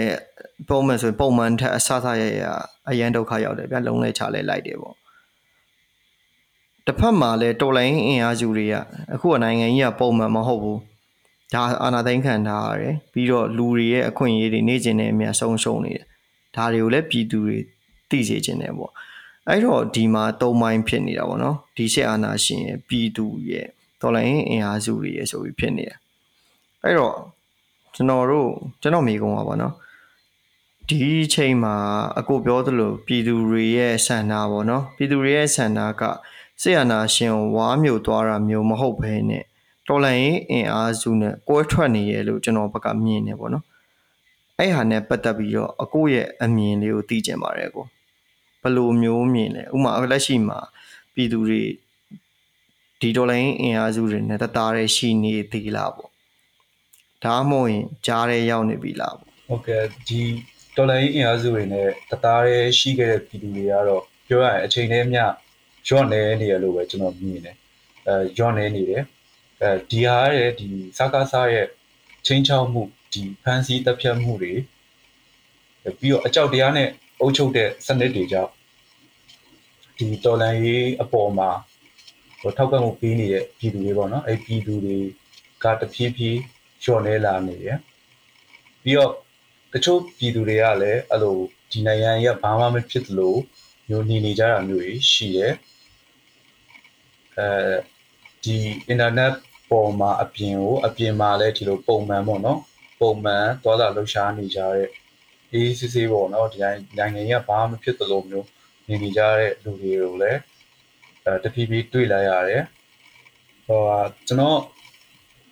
[0.69, 2.45] ပုံမှန်ဆိုရင်ပုံမှန်ထက်အဆဆရရ
[2.89, 4.95] အရန်ဒုက္ခရောက်တယ်ဗျာလုံးလဲချလဲလိုက်တယ်ပေါ့
[6.85, 8.75] တစ်ဖက်မှာလည်းတော်လိုင်းအင်အားစုတွေက
[9.13, 10.79] အခုကနိုင်ငံကြီးကပုံမှန်မဟုတ်ဘူး
[11.53, 16.05] ဒါအာနာသိန်းခံထားရတယ်ပြီးတော့လူတွေရဲ့အခွင့်အရေးတွေနေကျင်တဲ့အမြတ်ဆုံးရှုံးနေတယ်
[16.55, 17.57] ဒါတွေကိုလည်းပြည်သူတွေ
[18.09, 18.91] သိစေချင်တယ်ပေါ့
[19.47, 23.67] အဲ့တော့ဒီမှာသုံးပိုင်းဖြစ်နေတာပေါ့နော်ဒီရှက်အာနာရှင်ရဲ့ပြည်သူရဲ့
[24.01, 25.97] တော်လိုင်းအင်အားစုတွေရဲ့ဆိုပြီးဖြစ်နေတယ်
[26.83, 27.15] အဲ့တော့
[27.95, 28.49] ကျွန်တော်တို့
[28.81, 29.73] ကျွန်တော်မိကုံပါပေါ့နော်
[30.89, 30.99] ဒီ
[31.33, 31.75] ချိန်မှာ
[32.19, 36.03] အကိုပြောသလိုပြည်သူတွေရဲ့ဆန္ဒပေါ့နော်ပြည်သူတွေရဲ့ဆန္ဒက
[36.61, 39.43] ဆေးရနာရှင်ကိုဝါမျိုးသွားတာမျိုးမဟုတ်ဘဲနဲ့
[39.87, 43.65] တော်လိုင်းရင်အင်အားစုနဲ့ကွဲထွက်နေရလို့ကျွန်တော်ဘက်ကမြင်နေပေါ့နော်
[44.57, 47.85] အဲ့ဟာနဲ့ပတ်သက်ပြီးတော့အကိုရဲ့အမြင်လေးကိုသိကြပါတယ်ကို
[48.61, 50.59] ဘယ်လိုမျိုးမြင်လဲဥပမာလက်ရှိမှာ
[51.13, 51.63] ပြည်သူတွေ
[52.99, 56.11] ဒီတော်လိုင်းအင်အားစုတွေနဲ့တသားတည်းရှိနေသေးလားပေါ့
[57.23, 60.21] ဒါမှမဟုတ်ရင်ကြားထဲရောက်နေပြီလားပေါ့ဟုတ်ကဲ့ဒီ
[60.75, 65.23] တော်လိုင်းအင်အားစုတွေနဲ့တသားတည်းရှိခဲ့တဲ့ပြည်သူတွေကတော့ပြောရရင်အချိန်နဲ့မျှ
[65.89, 67.55] ရော့နေနေရလို့ပဲကျွန်တော်မြင်တယ်
[68.07, 69.03] အဲရော့နေနေတယ်
[69.61, 70.67] အဲဒီဟာရဲ့ဒီ
[70.97, 71.67] စကားစားရဲ့
[72.25, 72.81] ချင်းချောက်မှု
[73.13, 74.53] ဒီဖန်စီတပ်ဖြတ်မှုတွေ
[75.97, 76.89] ပြီးတော့အကြောက်တရားနဲ့
[77.19, 78.51] အုပ်ချုပ်တဲ့စနစ်တွေကြောင့်
[79.97, 81.49] ဒီတော်လန်ရေးအပေါ်မှာ
[82.39, 84.97] ဟိုထောက်ကမှုပေးနေတဲ့ပြည်သူတွေပေါ့နော်အဲ့ပြည်သူတွေ
[85.63, 86.39] ကတဖြည်းဖြည်း
[86.83, 87.69] လျှော့နေလာနေရ
[88.83, 89.11] ပြီးတော့
[89.73, 91.37] တချို့ပြည်သူတွေကလည်းအဲ့လို
[91.71, 93.35] ဒီနိုင်ငံရဲ့ဘာမှမဖြစ်သလို
[93.89, 95.53] မျိုးနေနေကြတာမျိုးကြီးရှိတယ်
[97.37, 97.47] အဲ
[98.43, 98.55] ဒီ
[98.87, 99.33] အင်တာနက်
[99.69, 102.59] ပေါ်မှာအပြင်ကိုအပြင်မှာလည်းဒီလိုပုံမှန်ပေါ့နော်
[102.99, 104.89] ပုံမှန်သွားတာလှုပ်ရှားနေကြတဲ့
[105.53, 106.57] အေးစစ်စစ်ပေါ့နော်ဒီ
[106.97, 108.47] နိုင်ငံကြီးကဘာမှမဖြစ်သလိုမျိုး
[108.87, 110.39] နေနေကြတဲ့လူတွေကိုလည်း
[111.23, 112.63] အဲတဖြည်းဖြည်းတွေ့လာရတယ်
[113.65, 113.81] ဟို
[114.27, 114.59] ကျွန်တော်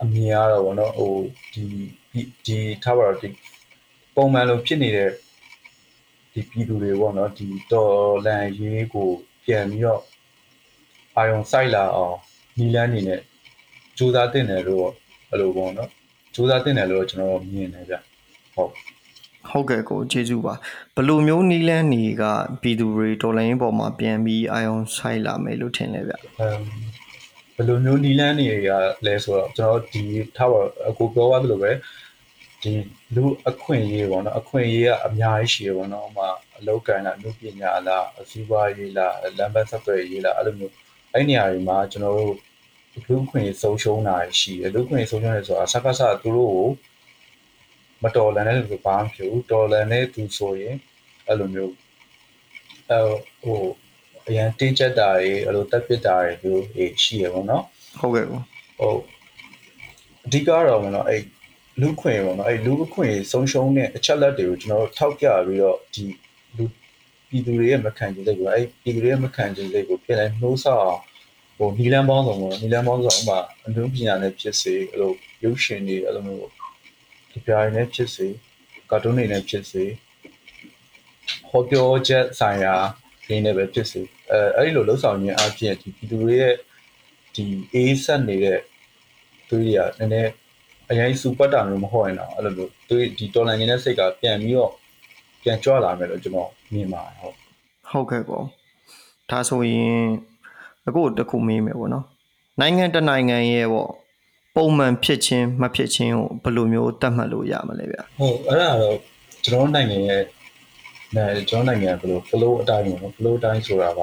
[0.02, 1.14] အမြင်ကတော့ဗောနော်ဟို
[1.54, 1.64] ဒီ
[2.46, 3.30] ဒီထားပါတော့ဒီ
[4.16, 5.10] ပုံမှန်လိုဖြစ်နေတဲ့
[6.34, 9.10] ဒီပြည်သူတွေပေါ့နော်ဒီတော်လန်ရေးကို
[9.46, 10.02] ပြန်ပြီးတော့
[11.18, 12.18] အာယုံစိုက်လာအောင်
[12.58, 13.22] နီလန်းနေနဲ့
[13.98, 14.88] စူးစမ်းတင်တယ်လို့
[15.32, 15.90] အဲ့လိုပေါ့နော်
[16.36, 17.96] စူးစမ်းတင်တယ်လို့ကျွန်တော်မြင်တယ်ဗျ
[18.56, 18.72] ဟုတ်
[19.50, 20.54] ဟုတ်ကဲ့ကိုကျေးဇူးပါ
[20.96, 22.24] ဘလိုမျိုးနီလန်းနေက
[22.62, 26.14] ပြည်သူတွေဒေါ်လာရင်းပေါ်မှာပြန်ပြီးအာယုံဆိုင်လာမယ်လို့ထင်လဲဗျ
[27.58, 28.70] ဘလိုမျိုးနီလန်းနေက
[29.06, 30.04] လဲဆိုတော့ကျွန်တော်ဒီ
[30.38, 31.72] ထားပါအကိုပြောသွားသလိုပဲ
[32.62, 32.72] ဒီ
[33.16, 36.28] လူအခွင့်အရေးပေါ့နော်အခွင့်အရေးကအများကြီးရှိရပေါ့နော်ဥမာ
[36.58, 40.74] အလောက်ကန်လားလူပညာလားအစည်းအဝေးရေးလားလမ်းပန်းဆက်သွယ်ရေးလားအဲ့လိုမျိုး
[41.14, 42.36] အဲ့နေရာတွေမှာကျွန်တော်တို့
[43.04, 46.70] လူခွင့်ဆုံးရှုံးတာရှိတယ်လူခွင့်ဆုံးရှုံးတယ်ဆိုတာစကားစသူတို့ကို
[48.04, 50.76] မတော်လန်တဲ့လူကဘာမှမဖြစ်ဘူးတော်လန်တဲ့သူဆိုရင်
[51.28, 51.74] အဲ့လိုမျိုး
[52.90, 53.00] အဲ
[53.44, 53.60] ဟို
[54.28, 56.64] အရင်တင်းကျပ်တာတွေအဲ့လိုတက်ပစ်တာတွေမျိုး
[57.04, 57.64] ရှိရပါတော့
[58.00, 59.00] ဟုတ်ကဲ့ဟုတ်
[60.26, 61.22] အဓိကတော့မနော်အဲ့
[61.82, 66.06] လူခွင့်ပေါ့နော်အဲ့လူခွင့်ဆုံးရှုံးတဲ့အချက်လက်တွေကိုကျွန်တော်တို့ထောက်ပြပြီးတော့ဒီ
[66.58, 66.66] လူ
[67.30, 71.02] ပြည်သူတွေရဲ့မခံချင်စိတ်ကိုအဲ့ပြည်သူတွေရဲ့မခံချင်စိတ်ကိုပြန်လဲနှိုးဆော့အောင်
[71.58, 75.14] ဟိုနီလန်းပေါင်းစုံပေါ့နီလန်းပေါင်းစုံဥမာအနုပညာနဲ့ဖြစ်စေအဲ့လို
[75.44, 76.52] ရုပ်ရှင်တွေအဲ့လိုမျိုး
[77.32, 78.28] ဒီပြိုင်နဲ့ဖြစ်စေ
[78.90, 79.84] ကာတွန်းတွေနဲ့ဖြစ်စေ
[81.50, 82.76] ဟောပြောချက်ဆိုင်ရာ
[83.30, 86.56] ရင်းနဲ့ပဲဖြစ်စေအဲအဲ့ဒီလိုလှုပ်ဆောင်ခြင်းအပြင်ဒီပြည်သူတွေရဲ့
[87.36, 88.60] ဒီအေးဆက်နေတဲ့
[89.48, 90.32] သူတွေကနည်းနည်း
[90.90, 94.72] အရင်စူပတ်တာမျိုးမဟုတ်ရင်တော့အဲ့လိုမျိုးသူဒီတော်လန်နေတဲ့စိတ်ကပြန်ပြီးတော့
[95.44, 97.36] ပြန်ကြွလာမယ်လို့ကျွန်တော်မြင်ပါတယ်ဟုတ်
[97.90, 98.42] ဟုတ်ကဲ့ကော
[99.30, 100.00] ဒါဆိုရင်
[100.88, 102.06] အခုတခုမေးမယ်ပေါ့နော်
[102.60, 103.90] နိုင်ငံတနိုင်ငံရဲ့ပေါ့
[104.56, 108.98] ပုံမှန်ဖြစ်ခြင်းမဖြစ်ခြင်းကိုဘယ်လိုမျိုးသတ်မှတ်လို့ရမလဲဗျဟုတ်အဲ့ဒါတော့
[109.44, 110.22] ကျွန်တော်နိုင်ငံရဲ့
[111.16, 114.02] အဲကျွန်တော်နိုင်ငံဘယ်လို flow အတိုင်းပေါ့နော် flow အတိုင်းဆိုတာက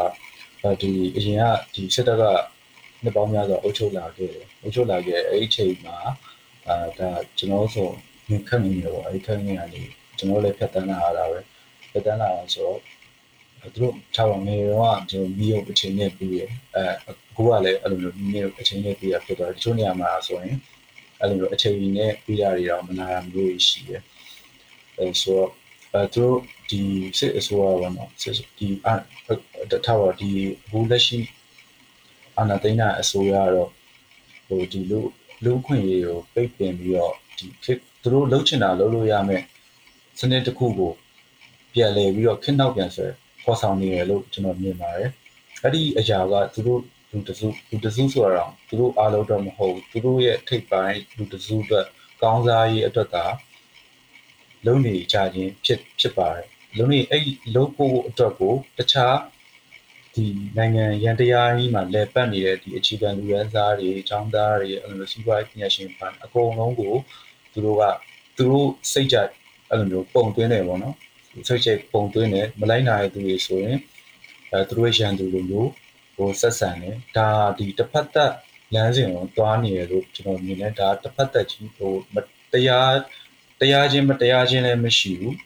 [0.83, 2.25] ဒီအရင်ကဒီစစ်တပ်က
[3.03, 5.97] နှစ်ပေါင်းများစွာအုပ်ချုပ်လာခဲ့တယ်အုပ်ချုပ်လာခဲ့အဲ့ဒီအချိန်မှာ
[6.68, 7.88] အာဒါကျွန်တော်ဆို
[8.29, 9.83] မြင်ခက်နေတယ်ပေါ့အဲ့ဒီခက်နေရလေ
[10.18, 11.38] ကျွန်တော်လည်းဖြတ်တန်းလာရတာပဲ
[11.90, 12.79] ဖြတ်တန်းလာဆိုတော့
[13.62, 16.40] သူတို့ထားပါငယ်တော့ကျွန်တော်မီးရုပ်အချိန်နဲ့ပြီးရ
[16.75, 20.57] အဲအခုကလည်းအဲ့လိုမျိုးမီးရုပ်အချိန်နဲ့ပြီးရဖြစ်တော့တချို့နေရာမှာဆိုရင်
[21.20, 24.03] အဲ့လိုမျိုးအချိန်နဲ့ပြီးရတွေတော့မနာရမျိုးရှိတယ်
[24.98, 25.51] အဲဆိုတော့
[25.94, 26.38] အဲသူတို့
[26.70, 26.81] ဒီ
[27.18, 28.94] စစ်အစိုးရဘောနော်စစ်ဒီအာ
[29.87, 30.31] ထားပါဒီ
[30.70, 31.20] ဘူးလက်ရှိ
[32.37, 33.70] အာဏာသိမ်းတာအစိုးရတော့
[34.46, 35.01] ဟိုဒီလူ
[35.44, 37.46] လူခွင့်ရေးကိုပိတ်ပင်ပြီးတော့ဒီ
[38.03, 39.42] သူတို့လှုပ်ချင်တာလှုပ်လို့ရမယ်
[40.18, 40.92] စနစ်တစ်ခုကို
[41.72, 43.09] ပြန်လဲပြီးတော့ခင်းနောက်ပြန်ဆွဲ
[43.45, 45.11] ဖော်ဆောင်နေတယ်လို့ကျွန်တော်မြင်ပါတယ်
[45.63, 51.87] အဲ့ဒီအရာကသူတို့လူတစုလူတစုဆိုတော့သူတို့အားလုံးတော့မဟုတ်သူတို့ရဲ့ထိပ်ပိုင်းလူတစုအတွက်
[52.23, 53.17] ကောင်းစားရေးအတွက်က
[54.67, 56.47] လုံနေကြခြင်းဖြစ်ဖြစ်ပါတယ်
[56.79, 57.23] လုံနေအဲ့
[57.55, 59.17] လုံဖို့အတွက်ကိုတခြား
[60.15, 60.25] ဒီ
[60.57, 66.95] နိုင်ငံရန်တရားကြီးမှာလဲပတ်နေတဲ့ဒီအခြေခံလူရန်စားတွေအကြောင်းသားတွေအဲ့လိုစီးပွားရေးပညာရှင်ပန်အကုန်လုံးကို
[67.53, 67.83] သူတို့က
[68.37, 69.17] သူတို့စိတ်ကြ
[69.71, 70.97] အဲ့လိုမျိုးပုံသွင်းတယ်ပေါ့နော်
[71.49, 73.79] စိတ်ချိတ်ပုံသွင်းတယ်မလိုက်နိုင်တဲ့သူတွေဆိုရင်
[74.53, 75.71] အဲသူတို့ရန်သူလိုမျိုး
[76.16, 78.33] ဟိုဆက်ဆံတယ်ဒါဒီတစ်ဖက်သက်
[78.75, 81.92] လမ်းစဉ်ကိုသွားနေရလို့ကျွန်တော်မြင်တယ်ဒါတစ်ဖက်သက်ကြီးဟို
[82.53, 82.95] တရား
[83.61, 85.37] တရားချင်းမတရားချင်းလည်းမရှိဘူး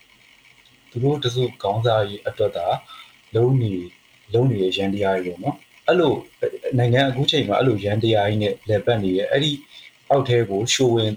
[0.91, 2.67] သူတို့တစုခေါင်းစားရေးအတွက်သာ
[3.35, 3.73] လုံးနေ
[4.33, 6.13] လုံးနေတဲ့ရန်တရားတွေပေါ့နော်အဲ့လို
[6.79, 9.53] နိုင်ငံအခုချိန်မှာအဲ့လိုရန်တရားကြီးနဲ့လက်ပတ်နေရအဲ့ဒီ
[10.11, 11.13] အောက်ထဲကိုရှိုးဝင်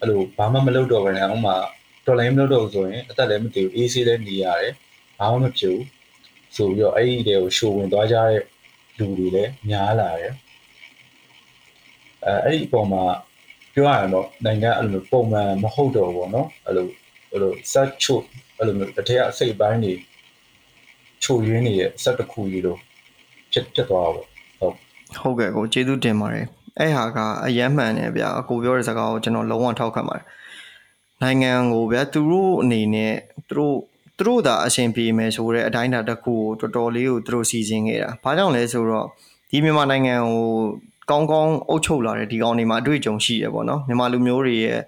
[0.00, 1.56] အဲ့လိုဘာမှမလုပ်တော့ဘဲနဲ့အောက်မှာ
[2.05, 4.73] တော်လိုင်းမလုပ်တော့ဆိုရင်အသက်လည်းမတည်ဘူးအေးဆေးလည်းနေရတယ်
[5.19, 5.85] ဘာမှမဖြစ်ဘူး
[6.55, 8.41] ဆိုပြီးတော့အဲ့ဒီတွေကိုရှိုးဝင်သွားကြတဲ့
[8.97, 10.33] လူတွေလည်းများလာတယ်
[12.25, 13.03] အဲအဲ့ဒီအပေါ်မှာ
[13.73, 16.87] ပြောရရင်တော့နိုင်ငံအဲ့လိုပုံမှန်မဟုတ်တော့ဘူးเนาะအဲ့လို
[17.31, 18.23] အဲ့လို set ချုပ်
[18.57, 19.93] အဲ့လိုမျိုးတစ်ထက်အစိတ်ပိုင်းတွေ
[21.23, 22.79] ချိုရင်းနေတဲ့ဆက်တစ်ခုကြီးလို့
[23.51, 24.23] ဖြစ်ဖြစ်သွားပါ
[24.59, 24.75] ဟုတ်
[25.19, 26.45] ဟုတ်ကဲ့ကိုကျေးဇူးတင်ပါတယ်
[26.79, 30.25] အဲ့ဟာကအယမ်းမှန်တယ်ဗျာအကိုပြောတဲ့စကားကိုကျွန်တော်လုံးဝထောက်ခံပါတယ်
[31.22, 33.14] နိုင်ငံကိုဗျာသူတို့အနေနဲ့
[33.48, 33.76] သူတို့
[34.18, 39.06] သူတို့သာအရှင်ပြေမယ်ဆိုတဲ့အတိုင်းအတာတစ်ခုကိုတော်တော်လေးကိုသူတို့စီစဉ်ခဲ့တာ။ဘာကြောင့်လဲဆိုတော့
[39.50, 40.40] ဒီမြန်မာနိုင်ငံကို
[41.10, 44.80] ကောင်းကောင်းအုပ်ချုပ်လာတဲ့ဒီကောင်တွေမှာအတွေ့အကြုံရှိရပေါ့နော်။မြန်မာလူမျိုးတွေရဲ့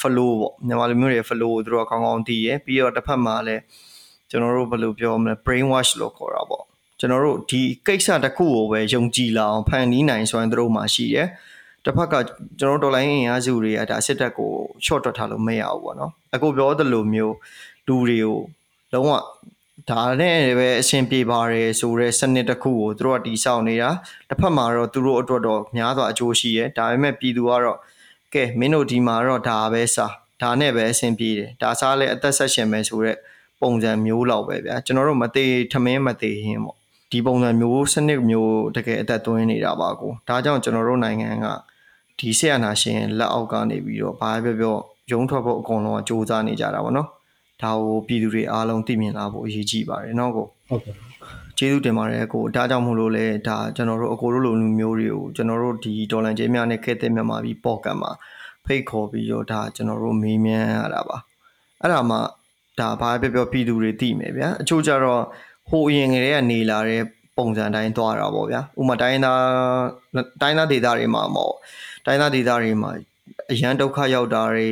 [0.00, 3.62] flow ပေါ့မြန်မာလူမျိုးတွေ flow ကိုသူတို့ကကောင်းကောင်းသိရပြီးတော့တစ်ဖက်မှာလည်း
[4.30, 6.64] ကျွန်တော်တို့ဘယ်လိုပြောမလဲ brain wash လို့ခေါ်တာပေါ့
[6.98, 11.28] ကျွန်တော်တို့ဒီကိစ္စတစ်ခုကိုပဲယုံကြည်လာအောင်ဖန်တီးနိုင်စွမ်းသူတို့မှာရှိတယ်
[11.86, 12.14] တစ်ဖက်က
[12.58, 14.52] ကျွန်တော်တို့ဒေါ်လာရင်းအင်အားစုတွေကဒါစစ်တပ်ကို
[14.84, 17.34] short တွတ်ထားလို့မရဘူးပေါ့နော်အခုပြောသလိုမျိုး
[17.86, 18.38] လူတွေကို
[18.92, 19.10] လုံးဝ
[19.90, 23.90] ဒါနဲ့ပဲအဆင်ပြေပါတယ်ဆိုတော့စနစ်တစ်ခုကိုသူတို့ကတီးဆောက်နေတာ
[24.28, 27.78] တစ်ဖက်မှာတော့သူတို့အတွက်တော့များစွာအကျိုးရှိရဲဒါပေမဲ့ပြည်သူကတော့
[28.34, 33.18] ကဲမင်းတို့ဒီမှာတော့ဒါပဲစားဒါနဲ့ပဲအဆင်ပြေတယ်ဒါစားလဲအသက်ဆက်ရှင်ပဲဆိုတော့
[33.60, 36.76] ပုံစံမျိုးလောက်ပဲဗျာကျွန်တော်တို့မသေးထမင်းမသေးဟင်းပေါ့
[37.12, 41.46] ဒီပုံစံမျိုးစနစ်မျိုးတကယ်အသက်သွင်းနေတာပါကိုဒါကြောင့်ကျွန်တော်တို့နိုင်ငံက
[42.18, 44.76] ဒီဆရာနာရှင်လက်အောက်ကနေပြီးတော့ဘာပဲပြော
[45.12, 47.08] ရုံးထွက်ဖို့အကုန်လုံးကစူးစမ်းနေကြတာပေါ့နော်
[47.62, 50.94] ဒါကိုပြည်သူတွေအားလုံးသိမြင်လာဖို့အရေးကြီးပါတယ်နော်ကိုဟုတ်ကဲ့
[51.58, 58.10] ကျေးဇူးတင်ပါတယ်ကိုဒါကြောင့်မို့လို့လဲဒါကျွန်တော်တို့အကိုတို့လိုလူမျိုးတွေကိုကျွန်တော်တို့ဒီဒေါ်လန်ကျေးများနဲ့ခဲ့တဲ့မြန်မာပြည်ပေါ့ကံမှာ
[58.64, 61.16] ဖိတ်ခေါ်ပြီးတော့ဒါကျွန်တော်တို့မေးမြန်းရတာပါ
[61.80, 62.16] အဲ့ဒါမှ
[62.80, 65.22] ဒါဘာပဲပြောပြည်သူတွေသိမယ်ဗျာအချို့ကြတော့
[65.68, 67.02] ဟိုအရင်ကတည်းကနေလာတဲ့
[67.36, 69.40] ပုံစံတိုင်းသွားတာပေါ့ဗျာဥမာတိုင်းသား
[70.40, 71.56] တိုင်းသားဒေသတွေမှာမဟုတ်
[72.06, 72.90] တိုင်းသားဒေသတွေမှာ
[73.52, 74.68] အရန်ဒုက္ခရောက်တာတွေ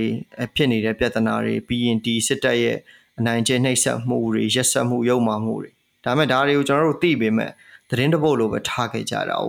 [0.54, 2.78] ဖြစ်နေတဲ့ပြဿနာတွေပြီးရင်ဒီစစ်တပ်ရဲ့
[3.18, 5.70] အနိုင်ကျင့်နှိပ်စက်မှုတွေရက်စက်မှုရုပ်မာမှုတွေ
[6.04, 7.50] ဒါပေမဲ့ဒါတွေကိုကျွန်တော်တို့သိပေမဲ့
[7.88, 9.46] သတင်းတပုတ်လိုပဲထားခဲ့ကြတာ哦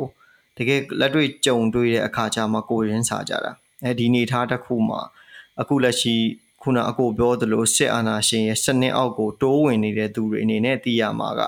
[0.58, 3.52] တကယ်လက်တွေ့ကြုံတွေ့တဲ့အခါကျမှကိုယ်ရင်းစားကြတာ
[3.84, 5.02] အဲဒီနေသားတစ်ခုမှာ
[5.62, 6.15] အခုလက်ရှိ
[6.62, 11.41] ခုနအကိုပြောသလိုစစ်အာဏာရှင်ရဲ့စနစ်အောက်ကိုတိုးဝင်နေတဲ့သူတွေအနေနဲ့သိရမှာက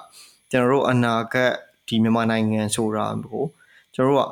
[0.51, 1.51] ကျွန်တော်တို့အနာဂတ်
[1.87, 3.43] ဒီမြန်မာနိုင်ငံဆိုတာကို
[3.95, 4.31] ကျွန်တော်တို့က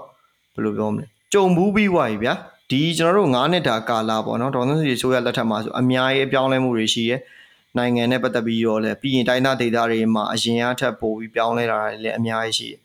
[0.53, 2.33] ဘယ်လိုပြောမလဲ ကြုံဘူးပြီးွားပြီဗျာ
[2.69, 7.17] ဒီကျွန်တော်တို့9နှစ်တာကာလပေါ့နော်ဒေါ်စန်းစီဆိုရလက်ထက်မှာဆိုအများကြီးအပြောင်းလဲမှုတွေရှိရဲ
[7.77, 12.79] နိုင်ငံနဲ့ပတ်သက်ပြီးတော့လည်းပြီးရင်တိုင်းသားဒေသတွေမှာအရင်အထက်ပို့ပြီးပြောင်းလဲတာတွေလည်းအများကြီးရှိတယ်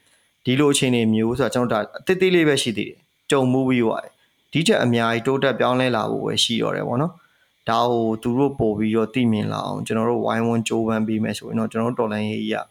[0.45, 2.99] ဒီလိုအခြေအနေမျိုးဆိုတော့ကျွန်တော်တို့အသေးသေးလေးပဲရှိသေးတယ်
[3.31, 4.13] ကြုံမှုပြီးွားတယ်
[4.53, 7.13] ဒီချက်အများကြီးတိုးတက်ပြောင်းလဲလာဖို့ပဲရှိတော့တယ်ပေါ့နော်
[7.69, 12.65] ဒါကိုသူတို့ပို့ပြီးတော့သိမြင်လာအောင်ကျွန်တော်တို့ဝိုင်းဝန်းကြိုးပမ်းပြီးမယ်ဆိုရင်တော့ကျွန်တော်တို့တော်လိုင်းရေးကြီးက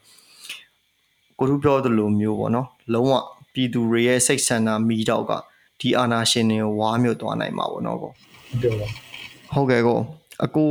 [1.39, 3.13] ကိုသူပြောသလိုမျိုးပေါ့နော်လုံးဝ
[3.53, 5.31] ပြည်သူတွေရဲ့စိတ်ဆန္ဒမိတော့က
[5.79, 8.87] ဒီအာနာရှင်တွေကိုဝါးမြုပ်သွားနိုင်မှာပေါ့နော်ကိုဟုတ်ကဲ့ပါ
[9.53, 9.99] ဟုတ်ကဲ့ကို
[10.45, 10.69] အကို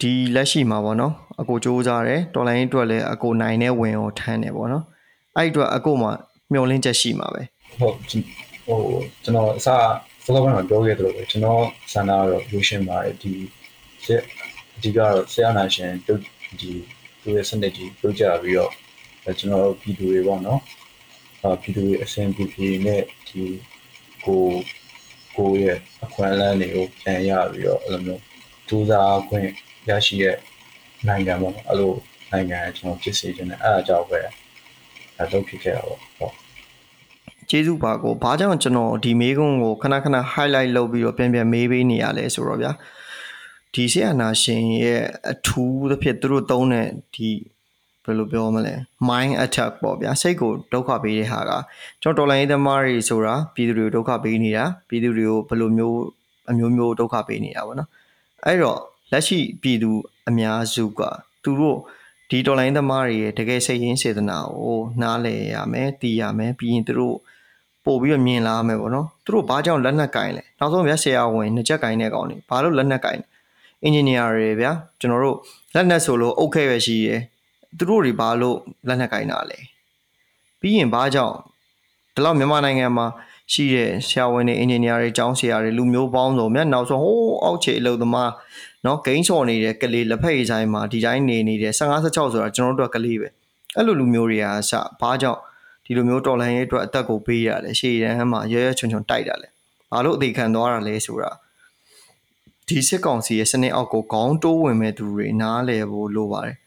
[0.00, 4.84] ဒီလက်ရှိမှာပေါ့နော်အကိုစူးစမ်းတယ်တော်လိုင်းအတွက်လည်းအကိုနိုင်တဲ့ဝင်ကိုထမ်းတယ်ပေါ့နော်
[5.36, 6.08] အဲ့ဒီအတွက်အကိုမှ
[6.52, 7.42] မျောလင်းချက်ရှိမှာပဲ
[7.80, 7.94] ဟုတ်
[8.66, 8.80] ဟို
[9.22, 9.78] ကျွန်တော်အစစော
[10.24, 13.32] စောကပြောခဲ့သလိုပဲကျွန်တော်ဆန္ဒကတော့လူရှင်ပါတယ်ဒီ
[14.04, 14.22] ဆက်
[14.76, 16.20] အဓိကတော့ဆရာနာရှင်ပြုတ်
[16.60, 16.70] ဒီ
[17.22, 18.70] သူရဲ့စနစ်ကြီးပြုတ်ကြပြီးတော့
[19.38, 20.60] ကျွန်တော်ပြည်သူတွေပေါ့နော်
[21.42, 23.42] အာပြည်သူတွေအစဉ်ပြေပြေနဲ့ဒီ
[24.26, 24.42] ကို
[25.36, 28.22] ကိုရဲ့အခွင့်အလမ်းတွေကိုပြန်ရပြီးတော့အဲ့လိုမျိုး
[28.68, 29.48] စူးစမ်းခွင့်
[29.88, 30.36] ရရှိတဲ့
[31.08, 31.92] နိုင်ငံပေါ့နော်အဲ့လို
[32.32, 34.18] နိုင်ငံကျွန်တော်ဖြစ်စေချင်တယ်အဲ့ဒါကြောင့်ပဲ
[35.18, 36.34] အဲ့လိုဖြစ်ခဲ့တာပေါ့ဟုတ်
[37.50, 42.72] ကျေးဇူးပါကိုဘာကြောင့်ကျွန်တော်ဒီမေးခွန်းကိုခဏခဏ highlight လုပ်ပြီးတော့ပြန်ပြန်မေးပေးနေရလဲဆိုတော့ဗျာ
[43.74, 47.28] ဒီဆေးအနာရှင်ရဲ့အထူးသဖြင့်သူတို့သုံးတဲ့ဒီ
[48.06, 48.74] ဘယ်လိုပြောမလဲ
[49.08, 51.52] mind attack ပေါ့ဗျာစိတ်ကိုဒုက္ခပေးတဲ့ဟာက
[52.02, 55.98] ကျွန်တော်တော်လိုင်းရေးသမားတွေဆိုတာပြည်သူတွေကိုဒုက္ခပေးနေတာပြည်သူတွေကိုဘယ်လိုမျိုး
[56.50, 57.88] အမျိုးမျိုးဒုက္ခပေးနေတာပေါ့နော်
[58.44, 58.78] အဲ့တော့
[59.12, 59.90] လက်ရှိပြည်သူ
[60.28, 61.00] အများစုက
[61.42, 61.78] သူတို့
[62.30, 67.16] ဒီတော်လိုင်းသမားတွေရဲ့တကယ်စိတ်ရင်းစေတနာကိုနားလည်ရမယ်သိရမယ်ပြီးရင်သူတို့
[67.84, 73.20] ပို့ပြီးတော့မြင်လာမယ်ပေါ့နော်သူတို့ဘာကြောင့်လက်နက်ကင်လဲနောက်ဆုံးဗျာဆရာဝန်နှစ်ချက်ကင်တဲ့ကောင်တွေဘာလို့လက်နက်ကင်
[73.82, 75.36] အင်ဂျင်နီယာတွေဗျာကျွန်တော်တို့
[75.74, 77.20] လက်နက်ဆိုလို့အုတ်ခဲပဲရှိရယ်
[77.77, 79.59] သူတို့တွေဘာလို့လက်နက်ကင်တာလဲ
[80.59, 81.35] ပြီးရင်ဘာကြောင့်
[82.15, 83.07] ဒီလောက်မြန်မာနိုင်ငံမှာ
[83.51, 88.31] ရှိတဲ့ဆရာဝန်တွေအင်ဂျင်နီယာတွေကျောင်းဆရာတွေလူမျိုးပေါင်းစုံမြတ်နောက်ဆုံးဟိုးအောက်ခြေအလုပ်သမား
[88.83, 93.27] เนาะဂိမ်းစော်နေတဲ့ကလေးလက်ဖက်ရည်ဆိုင်မှာဒီတိုင်းနေနေတဲ့15 16ဆိုတာကျွန်တော်တို့ကကလေးပဲ
[93.75, 95.39] အဲ့လိုလူမျိုးတွေကစဘာကြောင့်
[95.85, 99.47] ဒီလိုမျိုးတော်လန်ရေးအတွက်အသက်ကိုပေးရတယ်ရှေ့ရန်မှာရဲရဲချွန်ချွန်တိုက်တာလဲ
[99.91, 101.31] ဘာလို့အသေးခံသွားတာလဲဆိုတာ
[102.67, 106.57] ဒီစစ်ကောင်စီရဲ့စနစ်အောက်ကိုခေါင်းတိုးဝင်မဲ့သူတွေနားလဲဖို့လိုပါတယ်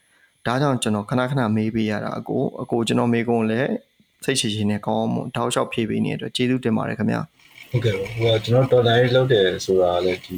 [0.46, 3.62] ဒါကြောင့်ကျွန်တော်ခဏခဏမေးပေးရတာအကိုအကိုကျွန်တော်မေးကုန်လဲ
[4.24, 7.22] စိတ်ရှိရှိနဲ့ကောင်းအောင်တောက်လျှောက်ဖြေပေးနေတဲ့အတွက်ကျေးဇူးတင်ပါတယ်ခင်ဗျာ
[7.70, 10.38] ဟုတ်ကဲ့ဟိုကကျွန်တော်တော်တိုင်းလုပ်တယ်ဆိုတာလေဒီ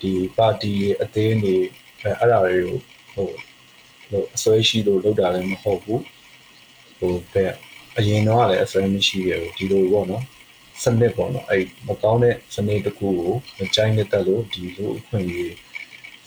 [0.00, 1.54] ဒီပါတီအသေးနေ
[2.02, 2.78] အဲအဲ့ဒါတွေကို
[3.14, 3.28] ဟို
[4.10, 6.02] ဟိုအစွဲရှိလို့လုပ်တာလည်းမဟုတ်ဘူး
[6.98, 7.52] ဟိုတဲ့
[7.98, 10.24] အရင်တော့လည်းအစွဲမရှိရဘူးဒီလိုပေါ့နော်
[10.82, 15.54] စနစ်ပေါ့နော်အဲ့မကောင်းတဲ့စနစ်တစ်ခုကိုမကြိုက်နဲ့တက်လို့ဒီလိုအခွင့်အရေး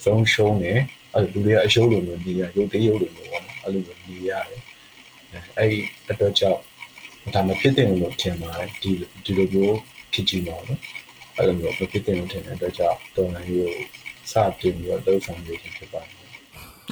[0.03, 0.79] ဆုံးရှုံးတယ်
[1.13, 4.61] အဲ့လူတွေကအရှုံးလို့မျိုးနေရရုပ်သေးရုပ်လို့မျိုးပေါ့နော်အဲ့လိုမျိုးနေရတယ်
[5.57, 5.71] အဲ့
[6.09, 6.59] အတွက်ကြောင့်
[7.33, 8.91] ဒါမဖြစ်တဲ့လို့ထင်ပါတယ်ဒီ
[9.25, 9.77] ဒီလိုမျိုး
[10.13, 10.79] ဖြစ်ကြည့်ပါတော့
[11.37, 13.67] အဲ့လိုမျိုးဖြစ်တဲ့လို့ထင်တဲ့အတွက်ကြောင့်တော်နိုင်ကို
[14.31, 16.13] စတင်ပြီးတော့လှုပ်ဆောင်နေခြင်းဖြစ်ပါတယ်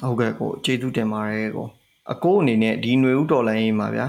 [0.02, 1.68] ဟုတ်ကဲ့ကိုကျေးဇူးတင်ပါတယ်ကို
[2.12, 4.08] အကိုအနေနဲ့ဒီຫນွေဥတော်လိုင်းရေးမှာဗျာ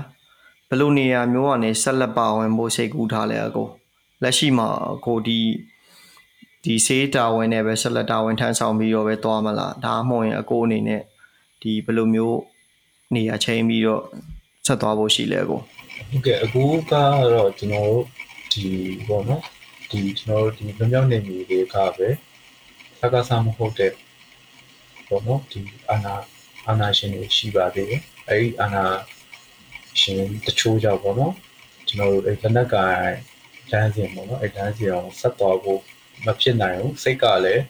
[0.68, 3.68] ဘယ်လိုနေရာမျိုးကနေဆက်လက်ပါဝင်ဖို့စိတ်ကူးထားလဲအကို
[4.22, 4.68] လက်ရှိမှာ
[5.04, 5.38] ကိုဒီ
[6.64, 11.02] ဒီစေးတာဝန်နဲ့ပဲဆက်လက်တာဝန်ထမ်းဆောင်ပြီးတော့ပဲသွားမလားဒါမှမဟုတ်ရင်အကိုအနေနဲ့
[11.62, 12.38] ဒီဘယ်လိုမျိုး
[13.14, 14.02] နေရာချိန်ပြီးတော့
[14.66, 15.60] ဆက်သွားဖို့ရှိလဲကို
[16.10, 18.04] ဟုတ်ကဲ့အခုကတော့ကျွန်တော်တို့
[18.52, 18.66] ဒီ
[19.08, 19.42] ပေါ့နော်
[19.90, 22.08] ဒီကျွန်တော်တို့ဒီလွန်မြောက်နေမျိုးတွေကပဲ
[22.98, 23.92] စကားစားမဟုတ်တဲ့
[25.08, 26.14] ပေါ့နော်ဒီအာနာ
[26.68, 28.84] အာနာရှင်တွေရှိပါသေးတယ်အဲဒီအာနာ
[30.00, 31.34] ရှင်တချို့ကြောင့်ပေါ့နော်
[31.88, 32.92] ကျွန်တော်တို့အဲလက်နက်ကင်
[33.70, 35.80] လမ်းစဉ်ပေါ့နော်အဲလမ်းစဉ်အောင်ဆက်သွားဖို့
[36.26, 37.62] မဖြစ်နိုင်ဘူးစိတ်ကလည်း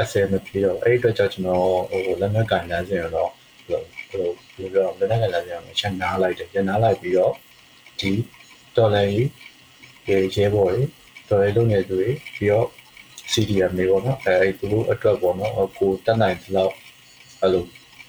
[0.00, 3.30] အစဲမပြေတော့အဲ့ဒီအတွက်ကြောင့်ကျွန်တော်ဟိုလက်နက်ကင်လမ်းစဉ်တော့
[3.66, 7.32] ဟိုဟိုပြောတော့လက်နက်ကင်လမ်းစဉ်အောင်ချက်နားလိုက်တယ်ချက်နားလိုက်ပြီးတော့
[8.00, 8.12] ဒီ
[8.76, 9.12] တော်လည်း
[10.08, 10.82] ရေရဲဘော်တွေ
[11.28, 12.66] တော်လည်းလုပ်နေသူတွေပြီးတော့
[13.32, 16.74] CDM တွေပေါ့နော်အဲသူတို့အတွက်ပေါ့နော်ကိုတက်နိုင်သလောက်
[17.40, 17.64] အဲ့လို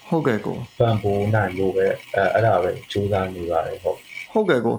[0.07, 1.85] ဟုတ်ကဲ့ကိုပံ့ပိုးနိုင်လို့ပဲ
[2.15, 3.99] အဲအဲ့ဒါပဲကြိုးစားနေပါတယ်ဟုတ်
[4.33, 4.75] ဟုတ်ကဲ့ကို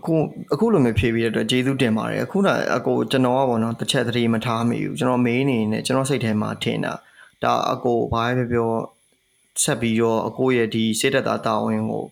[0.00, 0.14] အခု
[0.52, 6.92] အခုလိုမျိုးဖြေပြီးတဲ့အတွက်ကျေးဇူးတင်ပါတယ်အခုနအကိုကျွန်တော်ကပေါ့နော်တစ်ချက်သတိမထားမိဘူးကျွန်တော်မေးနေနေကျွန်တော်စိတ်ထဲမှာထင်တာ
[7.42, 8.70] ဒါအကိုဘာပဲပြော
[9.62, 12.04] ဆက်ပြီးတော့အကိုရဲ့ဒီစိတ်သက်သာတာဝန်ကို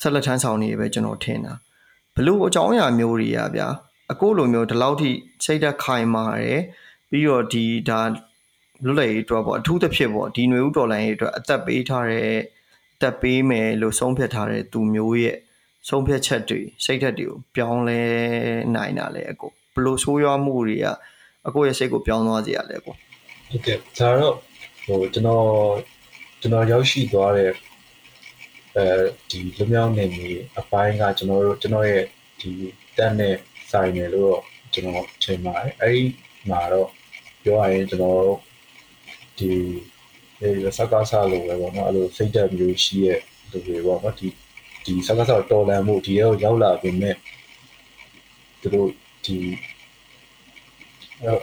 [0.00, 1.52] ဆက်လက်ထမ်းဆောင်နေပဲကျွန်တော်ထင်တာ
[2.14, 3.68] ဘလို့အကြောင်းအရာမျိုးတွေကဗျာ
[4.12, 5.10] အကိုလိုမျိုးဒီလောက်ထိ
[5.44, 6.60] စိတ်သက်ခိုင်မာတယ်
[7.10, 8.00] ပြီးတော့ဒီဒါ
[8.84, 12.30] လွတ်လပ်ရေးအတွက်ပေါ့အထူးသဖြင့်ပေါ့ဒီຫນွေဥတော်လိုင်းရေးအတွက်အသက်ပေးထားတဲ့
[12.94, 15.36] အသက်ပေးမယ်လို့ဆုံးဖြတ်ထားတဲ့သူမျိုးရဲ့
[15.88, 18.00] ဆုံးဖြတ်ချက်တွေစိတ်ဓာတ်တွေကိုပြောင်းလဲ
[18.74, 20.86] နိုင်တာလေအကိုဘလို့ဆိုးရွားမှုတွေက
[21.46, 22.94] အကိုရဲ့စိတ်ကိုပြောင်းသွားစေရလဲအကို
[23.50, 24.34] ဟုတ်ကဲ့ဒါတော့
[24.84, 25.46] ဟိုကျွန်တော်
[26.40, 27.50] ကျွန်တော်ရောက်ရှိသွားတဲ့
[28.76, 28.86] အဲ
[29.30, 32.04] ဒီလူမျိုးနေမီအပိုင်းကကျွန်တော်တို့ကျွန်တော်ရဲ့
[32.40, 32.50] ဒီ
[32.96, 33.36] တက်နဲ့
[33.70, 34.42] ဆိုင်တယ်လို့တော့
[34.72, 36.04] ကျွန်တော်ချိန်ပါတယ်အဲ့ဒီ
[36.50, 36.88] မှာတော့
[37.42, 38.24] ပြောရရင်ကျွန်တော်
[39.38, 39.50] ဒီ
[40.40, 44.28] ဒီစကားစားလို့ပဲပေါ့နော်အဲ့လိုစိတ်ဓာတ်မျိုးရှိရဲ့လူတွေပေါ့နော်ဒီ
[44.84, 47.16] ဒီစကားစားတော်လန်မှုဒီရောက်ရောက်လာပြီမဲ့
[48.60, 48.88] သူတို့
[49.24, 49.36] ဒီ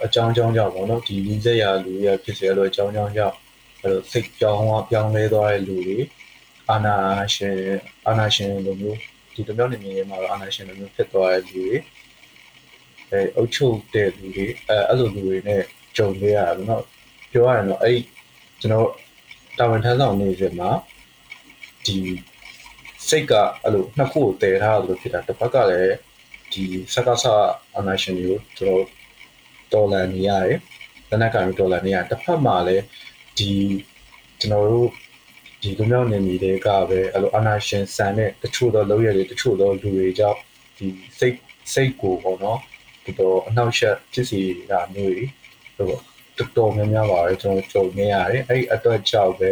[0.04, 3.36] အကြောင်းကြောင်းကြောင့်ပေါ့နော်ဒီလူစက်ရလူရဖြစ်စေလို့အကြောင်းကြောင်းကြောင့်
[3.82, 5.98] အဲ့လိုစိတ်ကြောင်းကပြောင်းလဲသွားတဲ့လူတွေ
[6.70, 6.96] အာနာ
[7.34, 7.56] ရှင်
[8.06, 8.98] အာနာရှင်လိုမျိုး
[9.34, 11.76] ဒီတမျိုးနေနေမှာအာနာရှင်လိုမျိုးဖြစ်သွားတဲ့လူတွေ
[13.10, 15.62] အဲအုတ်ချုပ်တဲ့လူတွေအဲအဲ့လိုလူတွေနဲ့
[15.96, 16.84] ကြုံနေရတယ်ပေါ့နော်
[17.30, 17.98] ပြောရရင်တော့အဲ့
[18.60, 18.88] ကျွန်တော်
[19.58, 20.70] တာဝန်ထမ်းဆောင်နေစဉ်မှာ
[21.86, 21.96] ဒီ
[23.10, 25.94] စိတ်ကအဲ့လိုနှစ်ခုကိုတည်ထားလို့ဖြစ်တာတစ်ဖက်ကလည်း
[26.52, 27.34] ဒီစကားဆာ
[27.76, 28.84] အာနာရှင်တွေကိုကျွန်တော်
[29.72, 30.58] ဒေါ်လာနေရတယ်
[31.10, 32.84] တနက်ကံဒေါ်လာနေရတစ်ဖက်မှာလည်း
[33.38, 33.52] ဒီ
[34.40, 34.88] ကျွန်တော်တို့
[35.62, 40.38] ဒီလူမျိုးနေမီတွေကပဲအဲ့လိုအာနာရှင်ဆန်တဲ့တချို့သောလောက်ရည်တချို့သောလူတွေကြောင့်
[40.76, 40.86] ဒီ
[41.18, 41.36] စိတ်
[41.72, 42.58] စိတ်ကိုပေါ့နော်
[43.04, 45.24] ဒီတော့အနောက်ရှက်ဖြစ်စီတာမျိုးတွေ
[45.76, 45.86] ဟို
[46.38, 49.50] တော်တော်များများပါပဲကျွန်တော်ကြုံနေရတယ်အဲ့ဒီအတွက်ကြောင့်ပဲ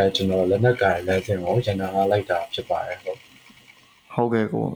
[0.00, 3.18] အဲကျွန်တော်လက်နက်ကင်လက်စင်ကိုရန်နာလိုက်တာဖြစ်ပါတယ်ဟုတ်
[4.12, 4.66] ဟုတ်ကဲ့ကို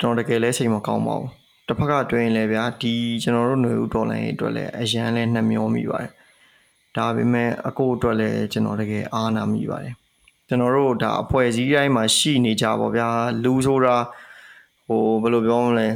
[0.00, 1.30] ကျွန်တော်တကယ်လဲစိတ်မကောင်းပါဘူး
[1.66, 6.12] တစ်ဖက်ကတွင်လဲဗျာဒီကျွန်တော်တို့ຫນွေဦးဒေါ်လာရေးအတွက်လဲအရန်လဲနှမျောမိပါတယ်
[6.96, 9.94] ဒါပေမဲ့အကိုအတွက်လဲကျွန်တော်တကယ်အားနာမိပါတယ်
[10.48, 13.08] ကျွန်တော်တို့ဒါအဖွဲ့အစည်းတိုင်းမှာရှိနေကြပါဗျာ
[13.44, 13.96] လူဆိုတာ
[14.86, 15.88] ဟိုဘယ်လိုပြောမလဲ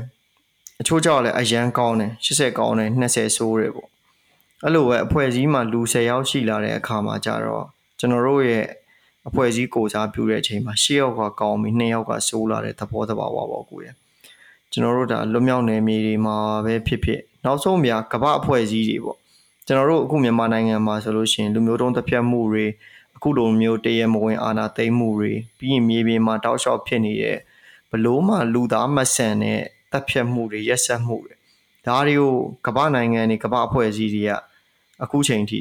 [0.81, 3.89] အချို့ကြောက်လဲအရန်ကောင်းတယ်80ကောင်းတယ်20ဆိုးတယ်ပေါ့
[4.65, 7.67] အဲ့လိုပဲအဖွဲ့အစည်းမှာလူ10ယောက်ရှိလာတဲ့အခါမှာကြတော့
[8.01, 8.65] ကျွန်တော်တို့ရဲ့
[9.29, 13.95] အဖွဲ့အစည်းကိုစားပြုတဲ့အချိန်မှာ10ယောက်ကကောင်းပြီး2ယောက်ကဆိုးလာတဲ့သဘောတဘာဝပေါ့ကိုရဲ့
[14.73, 19.19] ကျွန်တော်တို့ဒါလွတ်မြောက်နယ်မြေတွေမှာပဲဖြစ်ဖြစ်နောက်ဆုံးများကမ္ဘာအဖွဲ့အစည်းတွေပေါ့
[19.67, 22.67] ကျွန်တော်တို့အခုမြန်မာနိုင်ငံမှာဆိုလို့ရှိရင်လူမျိုးတုံးတစ်ပြတ်မှုတွေ
[23.17, 27.39] အခုလိုမျိုးတရမဝင်အာဏာသိမ်းမှုတွေပြီးရင်မြေပြင်မှာတောက်လျှောက်ဖြစ်နေတဲ့
[27.91, 29.61] ဘလို့မှလူသားမဆန်တဲ့
[29.93, 31.35] တပ်ဖြတ်မှုတွေရက်စက်မှုတွေ
[31.87, 32.35] ဒါတွေကို
[32.67, 34.31] ကမ္ဘာနိုင်ငံတွေကမ္ဘာအဖွဲ့အစည်းတွေက
[35.03, 35.61] အခုချိန်ထိ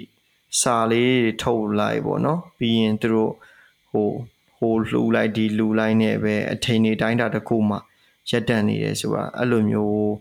[0.61, 3.31] စာလေးတွေထုတ်လိုက်ပေါ့နော်ပြီးရင်သူတို့
[3.91, 4.07] ဟို
[4.57, 7.77] ဟိုလှူလိုက်ဒီလှူလိုက်နဲ့ပဲအထင်နေတိုင်းတာတစ်ခုမှ
[8.29, 10.11] ရက်တန့်နေတယ်ဆိုတာအဲ့လိုမျိုး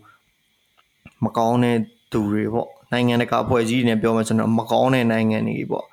[1.24, 1.78] မကောင်းတဲ့
[2.12, 5.86] သူတွေပေါ့နိုင်ငံတကာအဖွဲ့အစည်းတွေနဲ့ပြောမှဆိုတော့မကောင်းတဲ့နိုင်ငံတွေပေါ့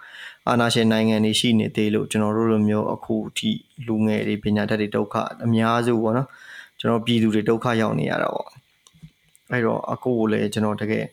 [0.50, 3.50] အာဏာရှင်နိုင်ငံတွေရှိနေသေးလို့ကျွန်တော်တို့လိုမျိုးအခုထိ
[3.88, 6.28] လူငယ်တွေပညာတတ်တွေဒုက္ခအများစုပေါ့နော်
[6.80, 8.50] ကျွန်တော်ပြည်သူတွေဒုက္ခရောက်နေရတာပေါ့
[9.52, 11.06] အဲ့တော့အခုကိုလည်းကျွန်တော်တကယ်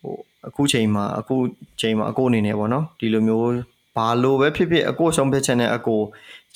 [0.00, 0.16] ဟို
[0.46, 1.36] အခုချိန်မှာအခု
[1.80, 3.48] ချိန်မှာအခုအနေနဲ့ပေါ့နော်ဒီလိုမျိုး
[3.96, 5.96] ဘာလို့ပဲဖြစ်ဖြစ်အခုဆုံးဖြတ်ချက်နဲ့အခု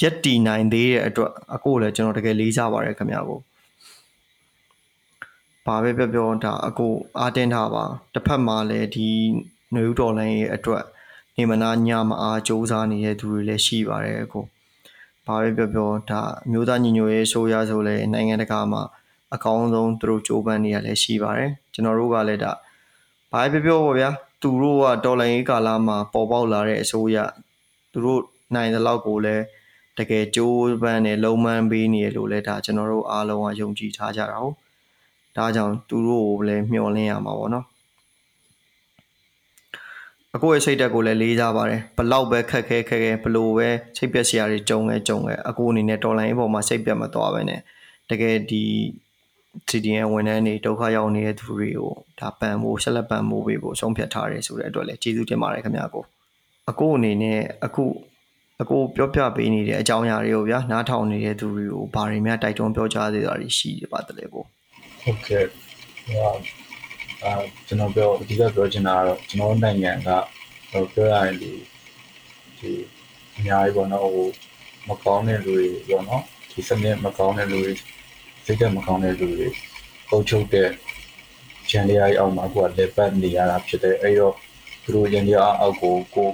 [0.00, 3.40] ရက်တီနိုင်သေးတဲ့အတွက်အခုလည်းကျွန်တော်တကယ်လေးစားပါတယ်ခင်ဗျာကို
[5.66, 6.86] ဘာပဲပြောပြောဒါအခု
[7.18, 7.84] အားတင်းထားပါ
[8.14, 9.08] တစ်ဖက်မှာလည်းဒီ
[9.72, 10.84] ຫນွေဥတော်လိုင်းရဲ့အတွက်
[11.36, 14.40] နေမနာညမအားစူးစမ်းနေတဲ့သူတွေလည်းရှိပါတယ်အခု
[15.26, 18.82] ဘာပဲပြောပြောဒါမျိုးသားညီညွတ်ရေးဆိုရဆိုလဲနိုင်ငံတကာမှာ
[19.34, 22.52] အကောင်းဆုံးသူတို့ကြိုးပမ်းနေရလဲရှိပါတယ်ကျွန်တော်တို့ကလည်းဒါ
[23.32, 24.10] ဘာပဲပြောပြောပါဗျာ
[24.42, 27.16] သူတို့ကတော်လိုင်းရေးကာလမှာပေါ်ပေါက်လာတဲ့အစိုးရ
[27.92, 28.20] သူတို့
[28.54, 29.44] နိုင်တဲ့လောက်ကိုလည်း
[29.98, 34.54] တကယ်ကြိုးပမ်းနေလုံမှန်းပေးနေရလို့လဲဒါကျွန်တော်တို့အားလုံးကယုံကြည်ထားကြတာဟုတ်
[35.36, 37.66] ဒါကြောင့်သူတို့ကိုလည်းမျှော်လင့်ရမှာပေါ့နော်
[40.34, 47.60] အကိုရဲ့စိတ်တက်ကိုလည်းလေးစားပါတယ်ဘလောက်ပဲခက်ခဲခက်ခဲဘလို့ပဲစိတ်ပြက်စရာတွေကြုံခဲ့ကြုံခဲ့အကိုအနေနဲ့တော်လိုင်းဘောမှာစိတ်ပြက်မသွားပဲနဲ့
[48.10, 48.64] တကယ်ဒီ
[49.68, 56.04] CDN ဝန်ထမ်းတွေဒုက္ခရောက်နေတဲ့သူတွေကိုဒါပံဖို့ဆက်လက်ပံဖို့ပေးဖို့ဆုံးဖြတ်ထားတယ်ဆိုတဲ့အတွက်လည်းကျေးဇူးတင်ပါတယ်ခင်ဗျာကို
[56.70, 57.84] အကိုအနေနဲ့အခု
[58.62, 64.44] အကိုပြောပြပေးနေတဲ့အကြောင်းအရာတွေကိုဗျာနားထောင်နေတဲ့သူတွေကိုဘာတွေများတိုက်တွန်းပြောကြားသေးတာတွေရှိပါသလဲကို
[65.02, 66.18] ဟုတ်ကဲ့ဟို
[67.24, 67.32] အာ
[67.66, 70.08] ကျွန်တော်ပြောအဓိကပြောချင်တာကတော့ကျွန်တော်နိုင်ငံက
[70.70, 71.52] ဟိုပြောရရင်ဒီ
[72.58, 72.72] ဒီ
[73.36, 74.28] အများကြီးပေါ့နော်ဟို
[74.88, 77.72] မကောင်းတဲ့လူတွေပေါ့နော်ဒီစနစ်မကောင်းတဲ့လူတွေ
[78.48, 79.48] စိတ်ဓာတ်မကောင်းတဲ့လူတွေ
[80.10, 80.70] ပုံချုပ်တဲ့
[81.70, 84.34] ဂျန်လျာကြီးအောက်မှာကိုကလက်ပတ်နေရတာဖြစ်တယ်အဲ့တော့
[84.82, 86.28] သူတို့ဂျန်လျာအောက်ကိုကို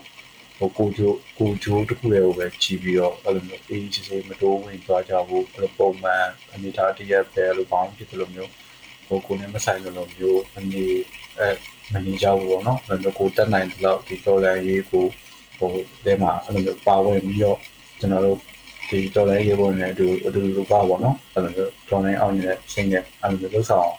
[0.58, 8.50] ဟိုကိုချိုးကိုချိုးတစ်ခုလေးကိုပဲကြည့်ပြီးတော့အဲ့လိုမျိုးအေးစစ်စစ်မတိုးဝင်သွားကြဘူးအဲ့လိုပုံမှန်အနေထားတရက်ပဲလို့ပေါင်းဖြစ်တယ်လို့မျိုး
[9.06, 10.84] ဟိုကိုနဲ့မဆိုင်လို့မျိုးအနေ
[11.38, 11.48] အဲ
[11.92, 15.04] မနေကြဘူးပေါ့နော်အဲ့လိုကိုတက်နိုင်တဲ့လောက်ဒီတော်လန်ရေးကို
[15.58, 15.70] ဟို
[16.04, 17.58] တဲမှာအဲ့လိုမျိုးပါဝင်ပြီးတော့
[18.00, 18.38] ကျွန်တော်တို့
[18.92, 23.90] ဒီတော်လန်ရေးပေါ်နေအတူအတူတူပါပေါ့နော်အဲ့လိုမျိုးတော်လန်အောင်နေတဲ့စိတ်နဲ့အဲ့လိုမျိုးလှုပ်ဆောင်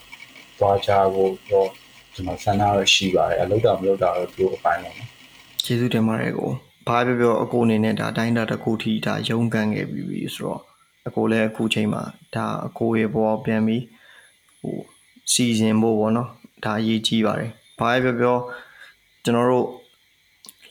[0.59, 1.69] သွားကြဖို့တော့
[2.13, 5.09] ကျွန်တော်ဆန္ဒရရှိပါတယ်အလုပ်တာမလုပ်တာတော့သူ့အပိုင်းပါနော်
[5.63, 6.51] ကျေးဇူးတင်ပါတယ်ကို
[6.87, 10.61] ဘာပြောပြောအကိုအနေနဲ့ဒါအတိုင်းတာတစ်ခုထိဒါရုန်းကန်ခဲ့ပြီးပြီဆိုတော့
[11.07, 12.03] အကိုလည်းအခုချိန်မှာ
[12.35, 13.83] ဒါအကိုရဲ့ဘဝပြန်ပြီး
[14.61, 14.77] ဟို
[15.31, 16.29] စီစဉ်ဖို့ပေါ့နော်
[16.65, 18.37] ဒါအရေးကြီးပါတယ်ဘာပြောပြော
[19.23, 19.67] ကျွန်တော်တို့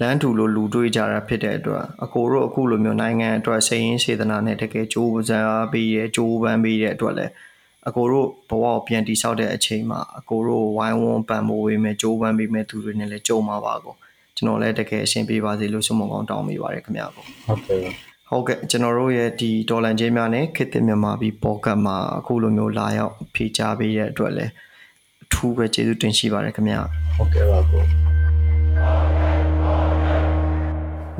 [0.00, 7.32] လမ်းထူလို့လူတွေးကြတာဖြစ်တဲ့အတွက်အကိုတို့အခုလိုမျိုးနိုင်ငံအတွက်စိတ်ရင်းစေတနာနဲ့တကယ်ကြိုးပမ်းပြီးရဲကြိုးပမ်းပြီးတဲ့အတွက်လည်း
[7.88, 13.94] အကိုတို့ဘဝကိုပြန်တိဆောက်တဲ့အချိန်မှာအကိုတို့ဝိုင်းဝန်းပံ့ပိုးပေးမယ်ကြိုးပမ်းပေးမယ်သူတွေနဲ့လည်းကြုံမှာပါကို
[14.36, 17.80] ကျွန်တော်လည်းတကယ်အဆင်ပြေပါစေလို့ဆုမကောင်းတောင်းမိပါတယ်ခင်ဗျာကိုဟုတ်ကဲ့
[18.28, 24.52] ဟုတ်ကဲ့ကျွန်တော်တို့ရဲ့ဒီဒေါ်လန်ချင်းများနဲ့ခေတ်သစ်မြန်မာပြည်ပေါ်ကတ်မှာအခုလိုမျိုးလာရောက်ဖြေချပေးတဲ့အတွက်လည်း
[25.24, 26.80] အထူးပဲကျေးဇူးတင်ရှိပါတယ်ခင်ဗျာ
[27.16, 28.11] ဟုတ်ကဲ့ပါကို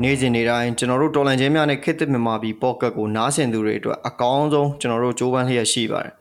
[0.01, 6.13] နေ့စဉ်နေ့တိုင်းကျွန်တော်တို့ဒေါ်လန်ချင်းများနဲ့ခေတ်သစ်မြန်မာပြည်ပေါ်ကတ်ကိုနားဆင်သူတွေအတွက်အကောင်းဆုံးကျွန်တော်တို့ကြိုးပမ်းလျက်ရှိပါတယ်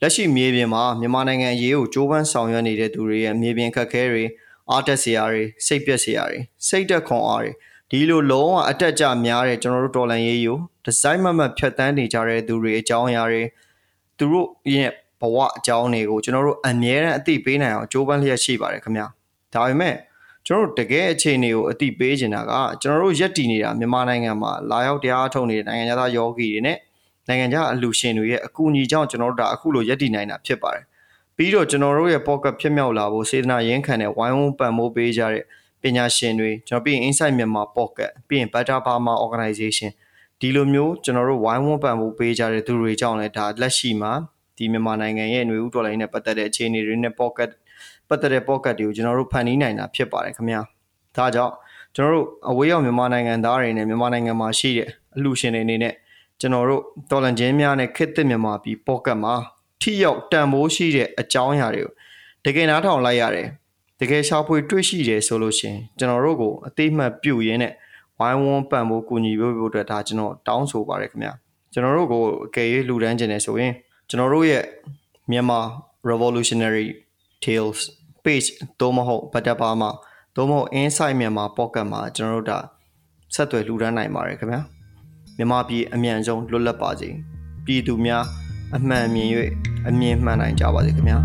[0.00, 4.24] လက်ရှိမြေပြင်မှာမြန်မာနိုင်ငံအရေးကိုကြိုးပမ်းဆောင်ရွက်နေတဲ့သူတွေရဲ့မြေပြင်ခက်ခဲတွေ
[4.70, 6.38] အားတက်စရာတွေစိတ်ပြက်စရာတွေ
[6.68, 7.52] စိတ်တက်ခွန်အားတွေ
[7.90, 13.42] ဒီလိုလုံးဝအတက်ကြများတဲ့ကျွန်တော်တို့ဒေါ်လန်ရေးကိုဒီဇိုင်းမမတ်ဖြတ်တန်းနေကြတဲ့သူတွေအကြောင်းအရာတွေ
[14.18, 14.90] သူတို့ရဲ့
[15.20, 19.06] ဘဝအကြောင်းတွေကိုကျွန်တော်တို့အမြဲတမ်းအသိပေးနိုင်အောင်ကြိုးပမ်းလျက်ရှိပါတယ်ခင်ဗျာ
[19.54, 19.94] ဒါပေမဲ့
[20.46, 26.78] ကျွန်တော်တို့တကယ်အခြေအနေကိုအသိပေးချင်တာကကျွန်တော်တို့ရက်တည်နေတာမြန်မာနိုင်ငံမှာလာရောက်တရားထုတ်နေတဲ့နိုင်ငံသားယောဂီတွေနဲ့
[27.28, 30.84] နိုင်ငံခြားအလူရှင်တွေရဲ့အကူအညီကြောင့်ကျွန်တော်တို့ဒါအခုလိုရက်တည်နိုင်တာဖြစ်ပါတယ်
[31.36, 35.44] ပြီးတော့ကျွန်တော်တို့ရဲ့ pocket ဖြစ်မြောက်လာဖို့စေတနာရင်းခံတဲ့ဝိုင်းဝန်းပံ့ပိုးပေးကြတဲ့
[35.82, 39.90] ပညာရှင်တွေကျွန်တော်ပြီးရင် Insight Myanmar Pocket ပြီးရင် Better Burma Organization
[40.40, 44.12] ဒီလိုမျိုးကျွန်တော်တို့ဝိုင်းဝန်းပံ့ပိုးပေးကြတဲ့သူတွေကြောင့်လည်းဒါလက်ရှိမှာ
[44.56, 47.50] ဒီမြန်မာနိုင်ငံရဲ့ຫນွေဥတော်လိုင်းနဲ့ပတ်သက်တဲ့အခြေအနေတွေနဲ့ pocket
[48.08, 50.60] ပတ်သက်တဲ့ pocket တွေကိုကျွန်တော်တို့ဖန်တီးနိုင်တာဖြစ်ပါတယ်ခင်ဗျာ
[51.16, 51.52] ဒါကြောင့်
[51.94, 55.94] ကျွန်တော်တို့အဝေးရောက်မြန်မာနိုင်ငံသားတွေနဲ့မြန်မာနိုင်ငံမှာရှိတဲ့အလှူရှင်တွေအနေနဲ့
[56.40, 59.34] ကျွန်တော်တို့တော်လန်ချင်းများနဲ့ခစ်သစ်မြန်မာပြည် pocket မှာ
[59.80, 61.92] ထိရောက်တန်ဖိုးရှိတဲ့အကြောင်းအရာတွေကို
[62.44, 63.46] တကယ်နားထောင်လိုက်ရတယ်
[64.00, 67.72] တကယ်ရှာဖွေတွေ့ရှိတယ်ဆိုလို့ရှိရင်ကျွန်တော်တို့ကိုအသေးမှတ်ပြုရင်းနဲ့
[68.18, 71.32] ဝိုင်းဝန်းပံ့ဖို့ကူညီပေးဖို့အတွက်ဒါကျွန်တော်တောင်းဆိုပါတယ်ခင်ဗျာ
[71.72, 73.72] ကျွန်တော်တို့ကိုအကယ်၍လူတန်းကျင်နေဆိုရင်
[74.08, 74.64] ကျွန်တော်တို့ရဲ့
[75.30, 75.60] မြန်မာ
[76.10, 76.86] revolutionary
[77.44, 77.80] tales
[78.24, 78.48] page
[78.80, 79.90] သို့မဟုတ်ဗတ်တပါမှာ
[80.36, 82.58] သို့မဟုတ် insight မြန်မာ pocket မှာကျွန်တော်တို့ဒါ
[83.34, 84.60] ဆက်သွယ်လူတန်းနိုင်ပါတယ်ခင်ဗျာ
[85.36, 87.08] မြန်မာပြည်အမြန်ဆုံးလွတ်လပ်ပါစေ
[87.66, 88.24] ပြည်သူများ
[88.76, 89.28] အမှန်မြင်၍
[89.88, 91.18] အမြင်မှန်နိုင်ကြပါစေခင်ဗျာ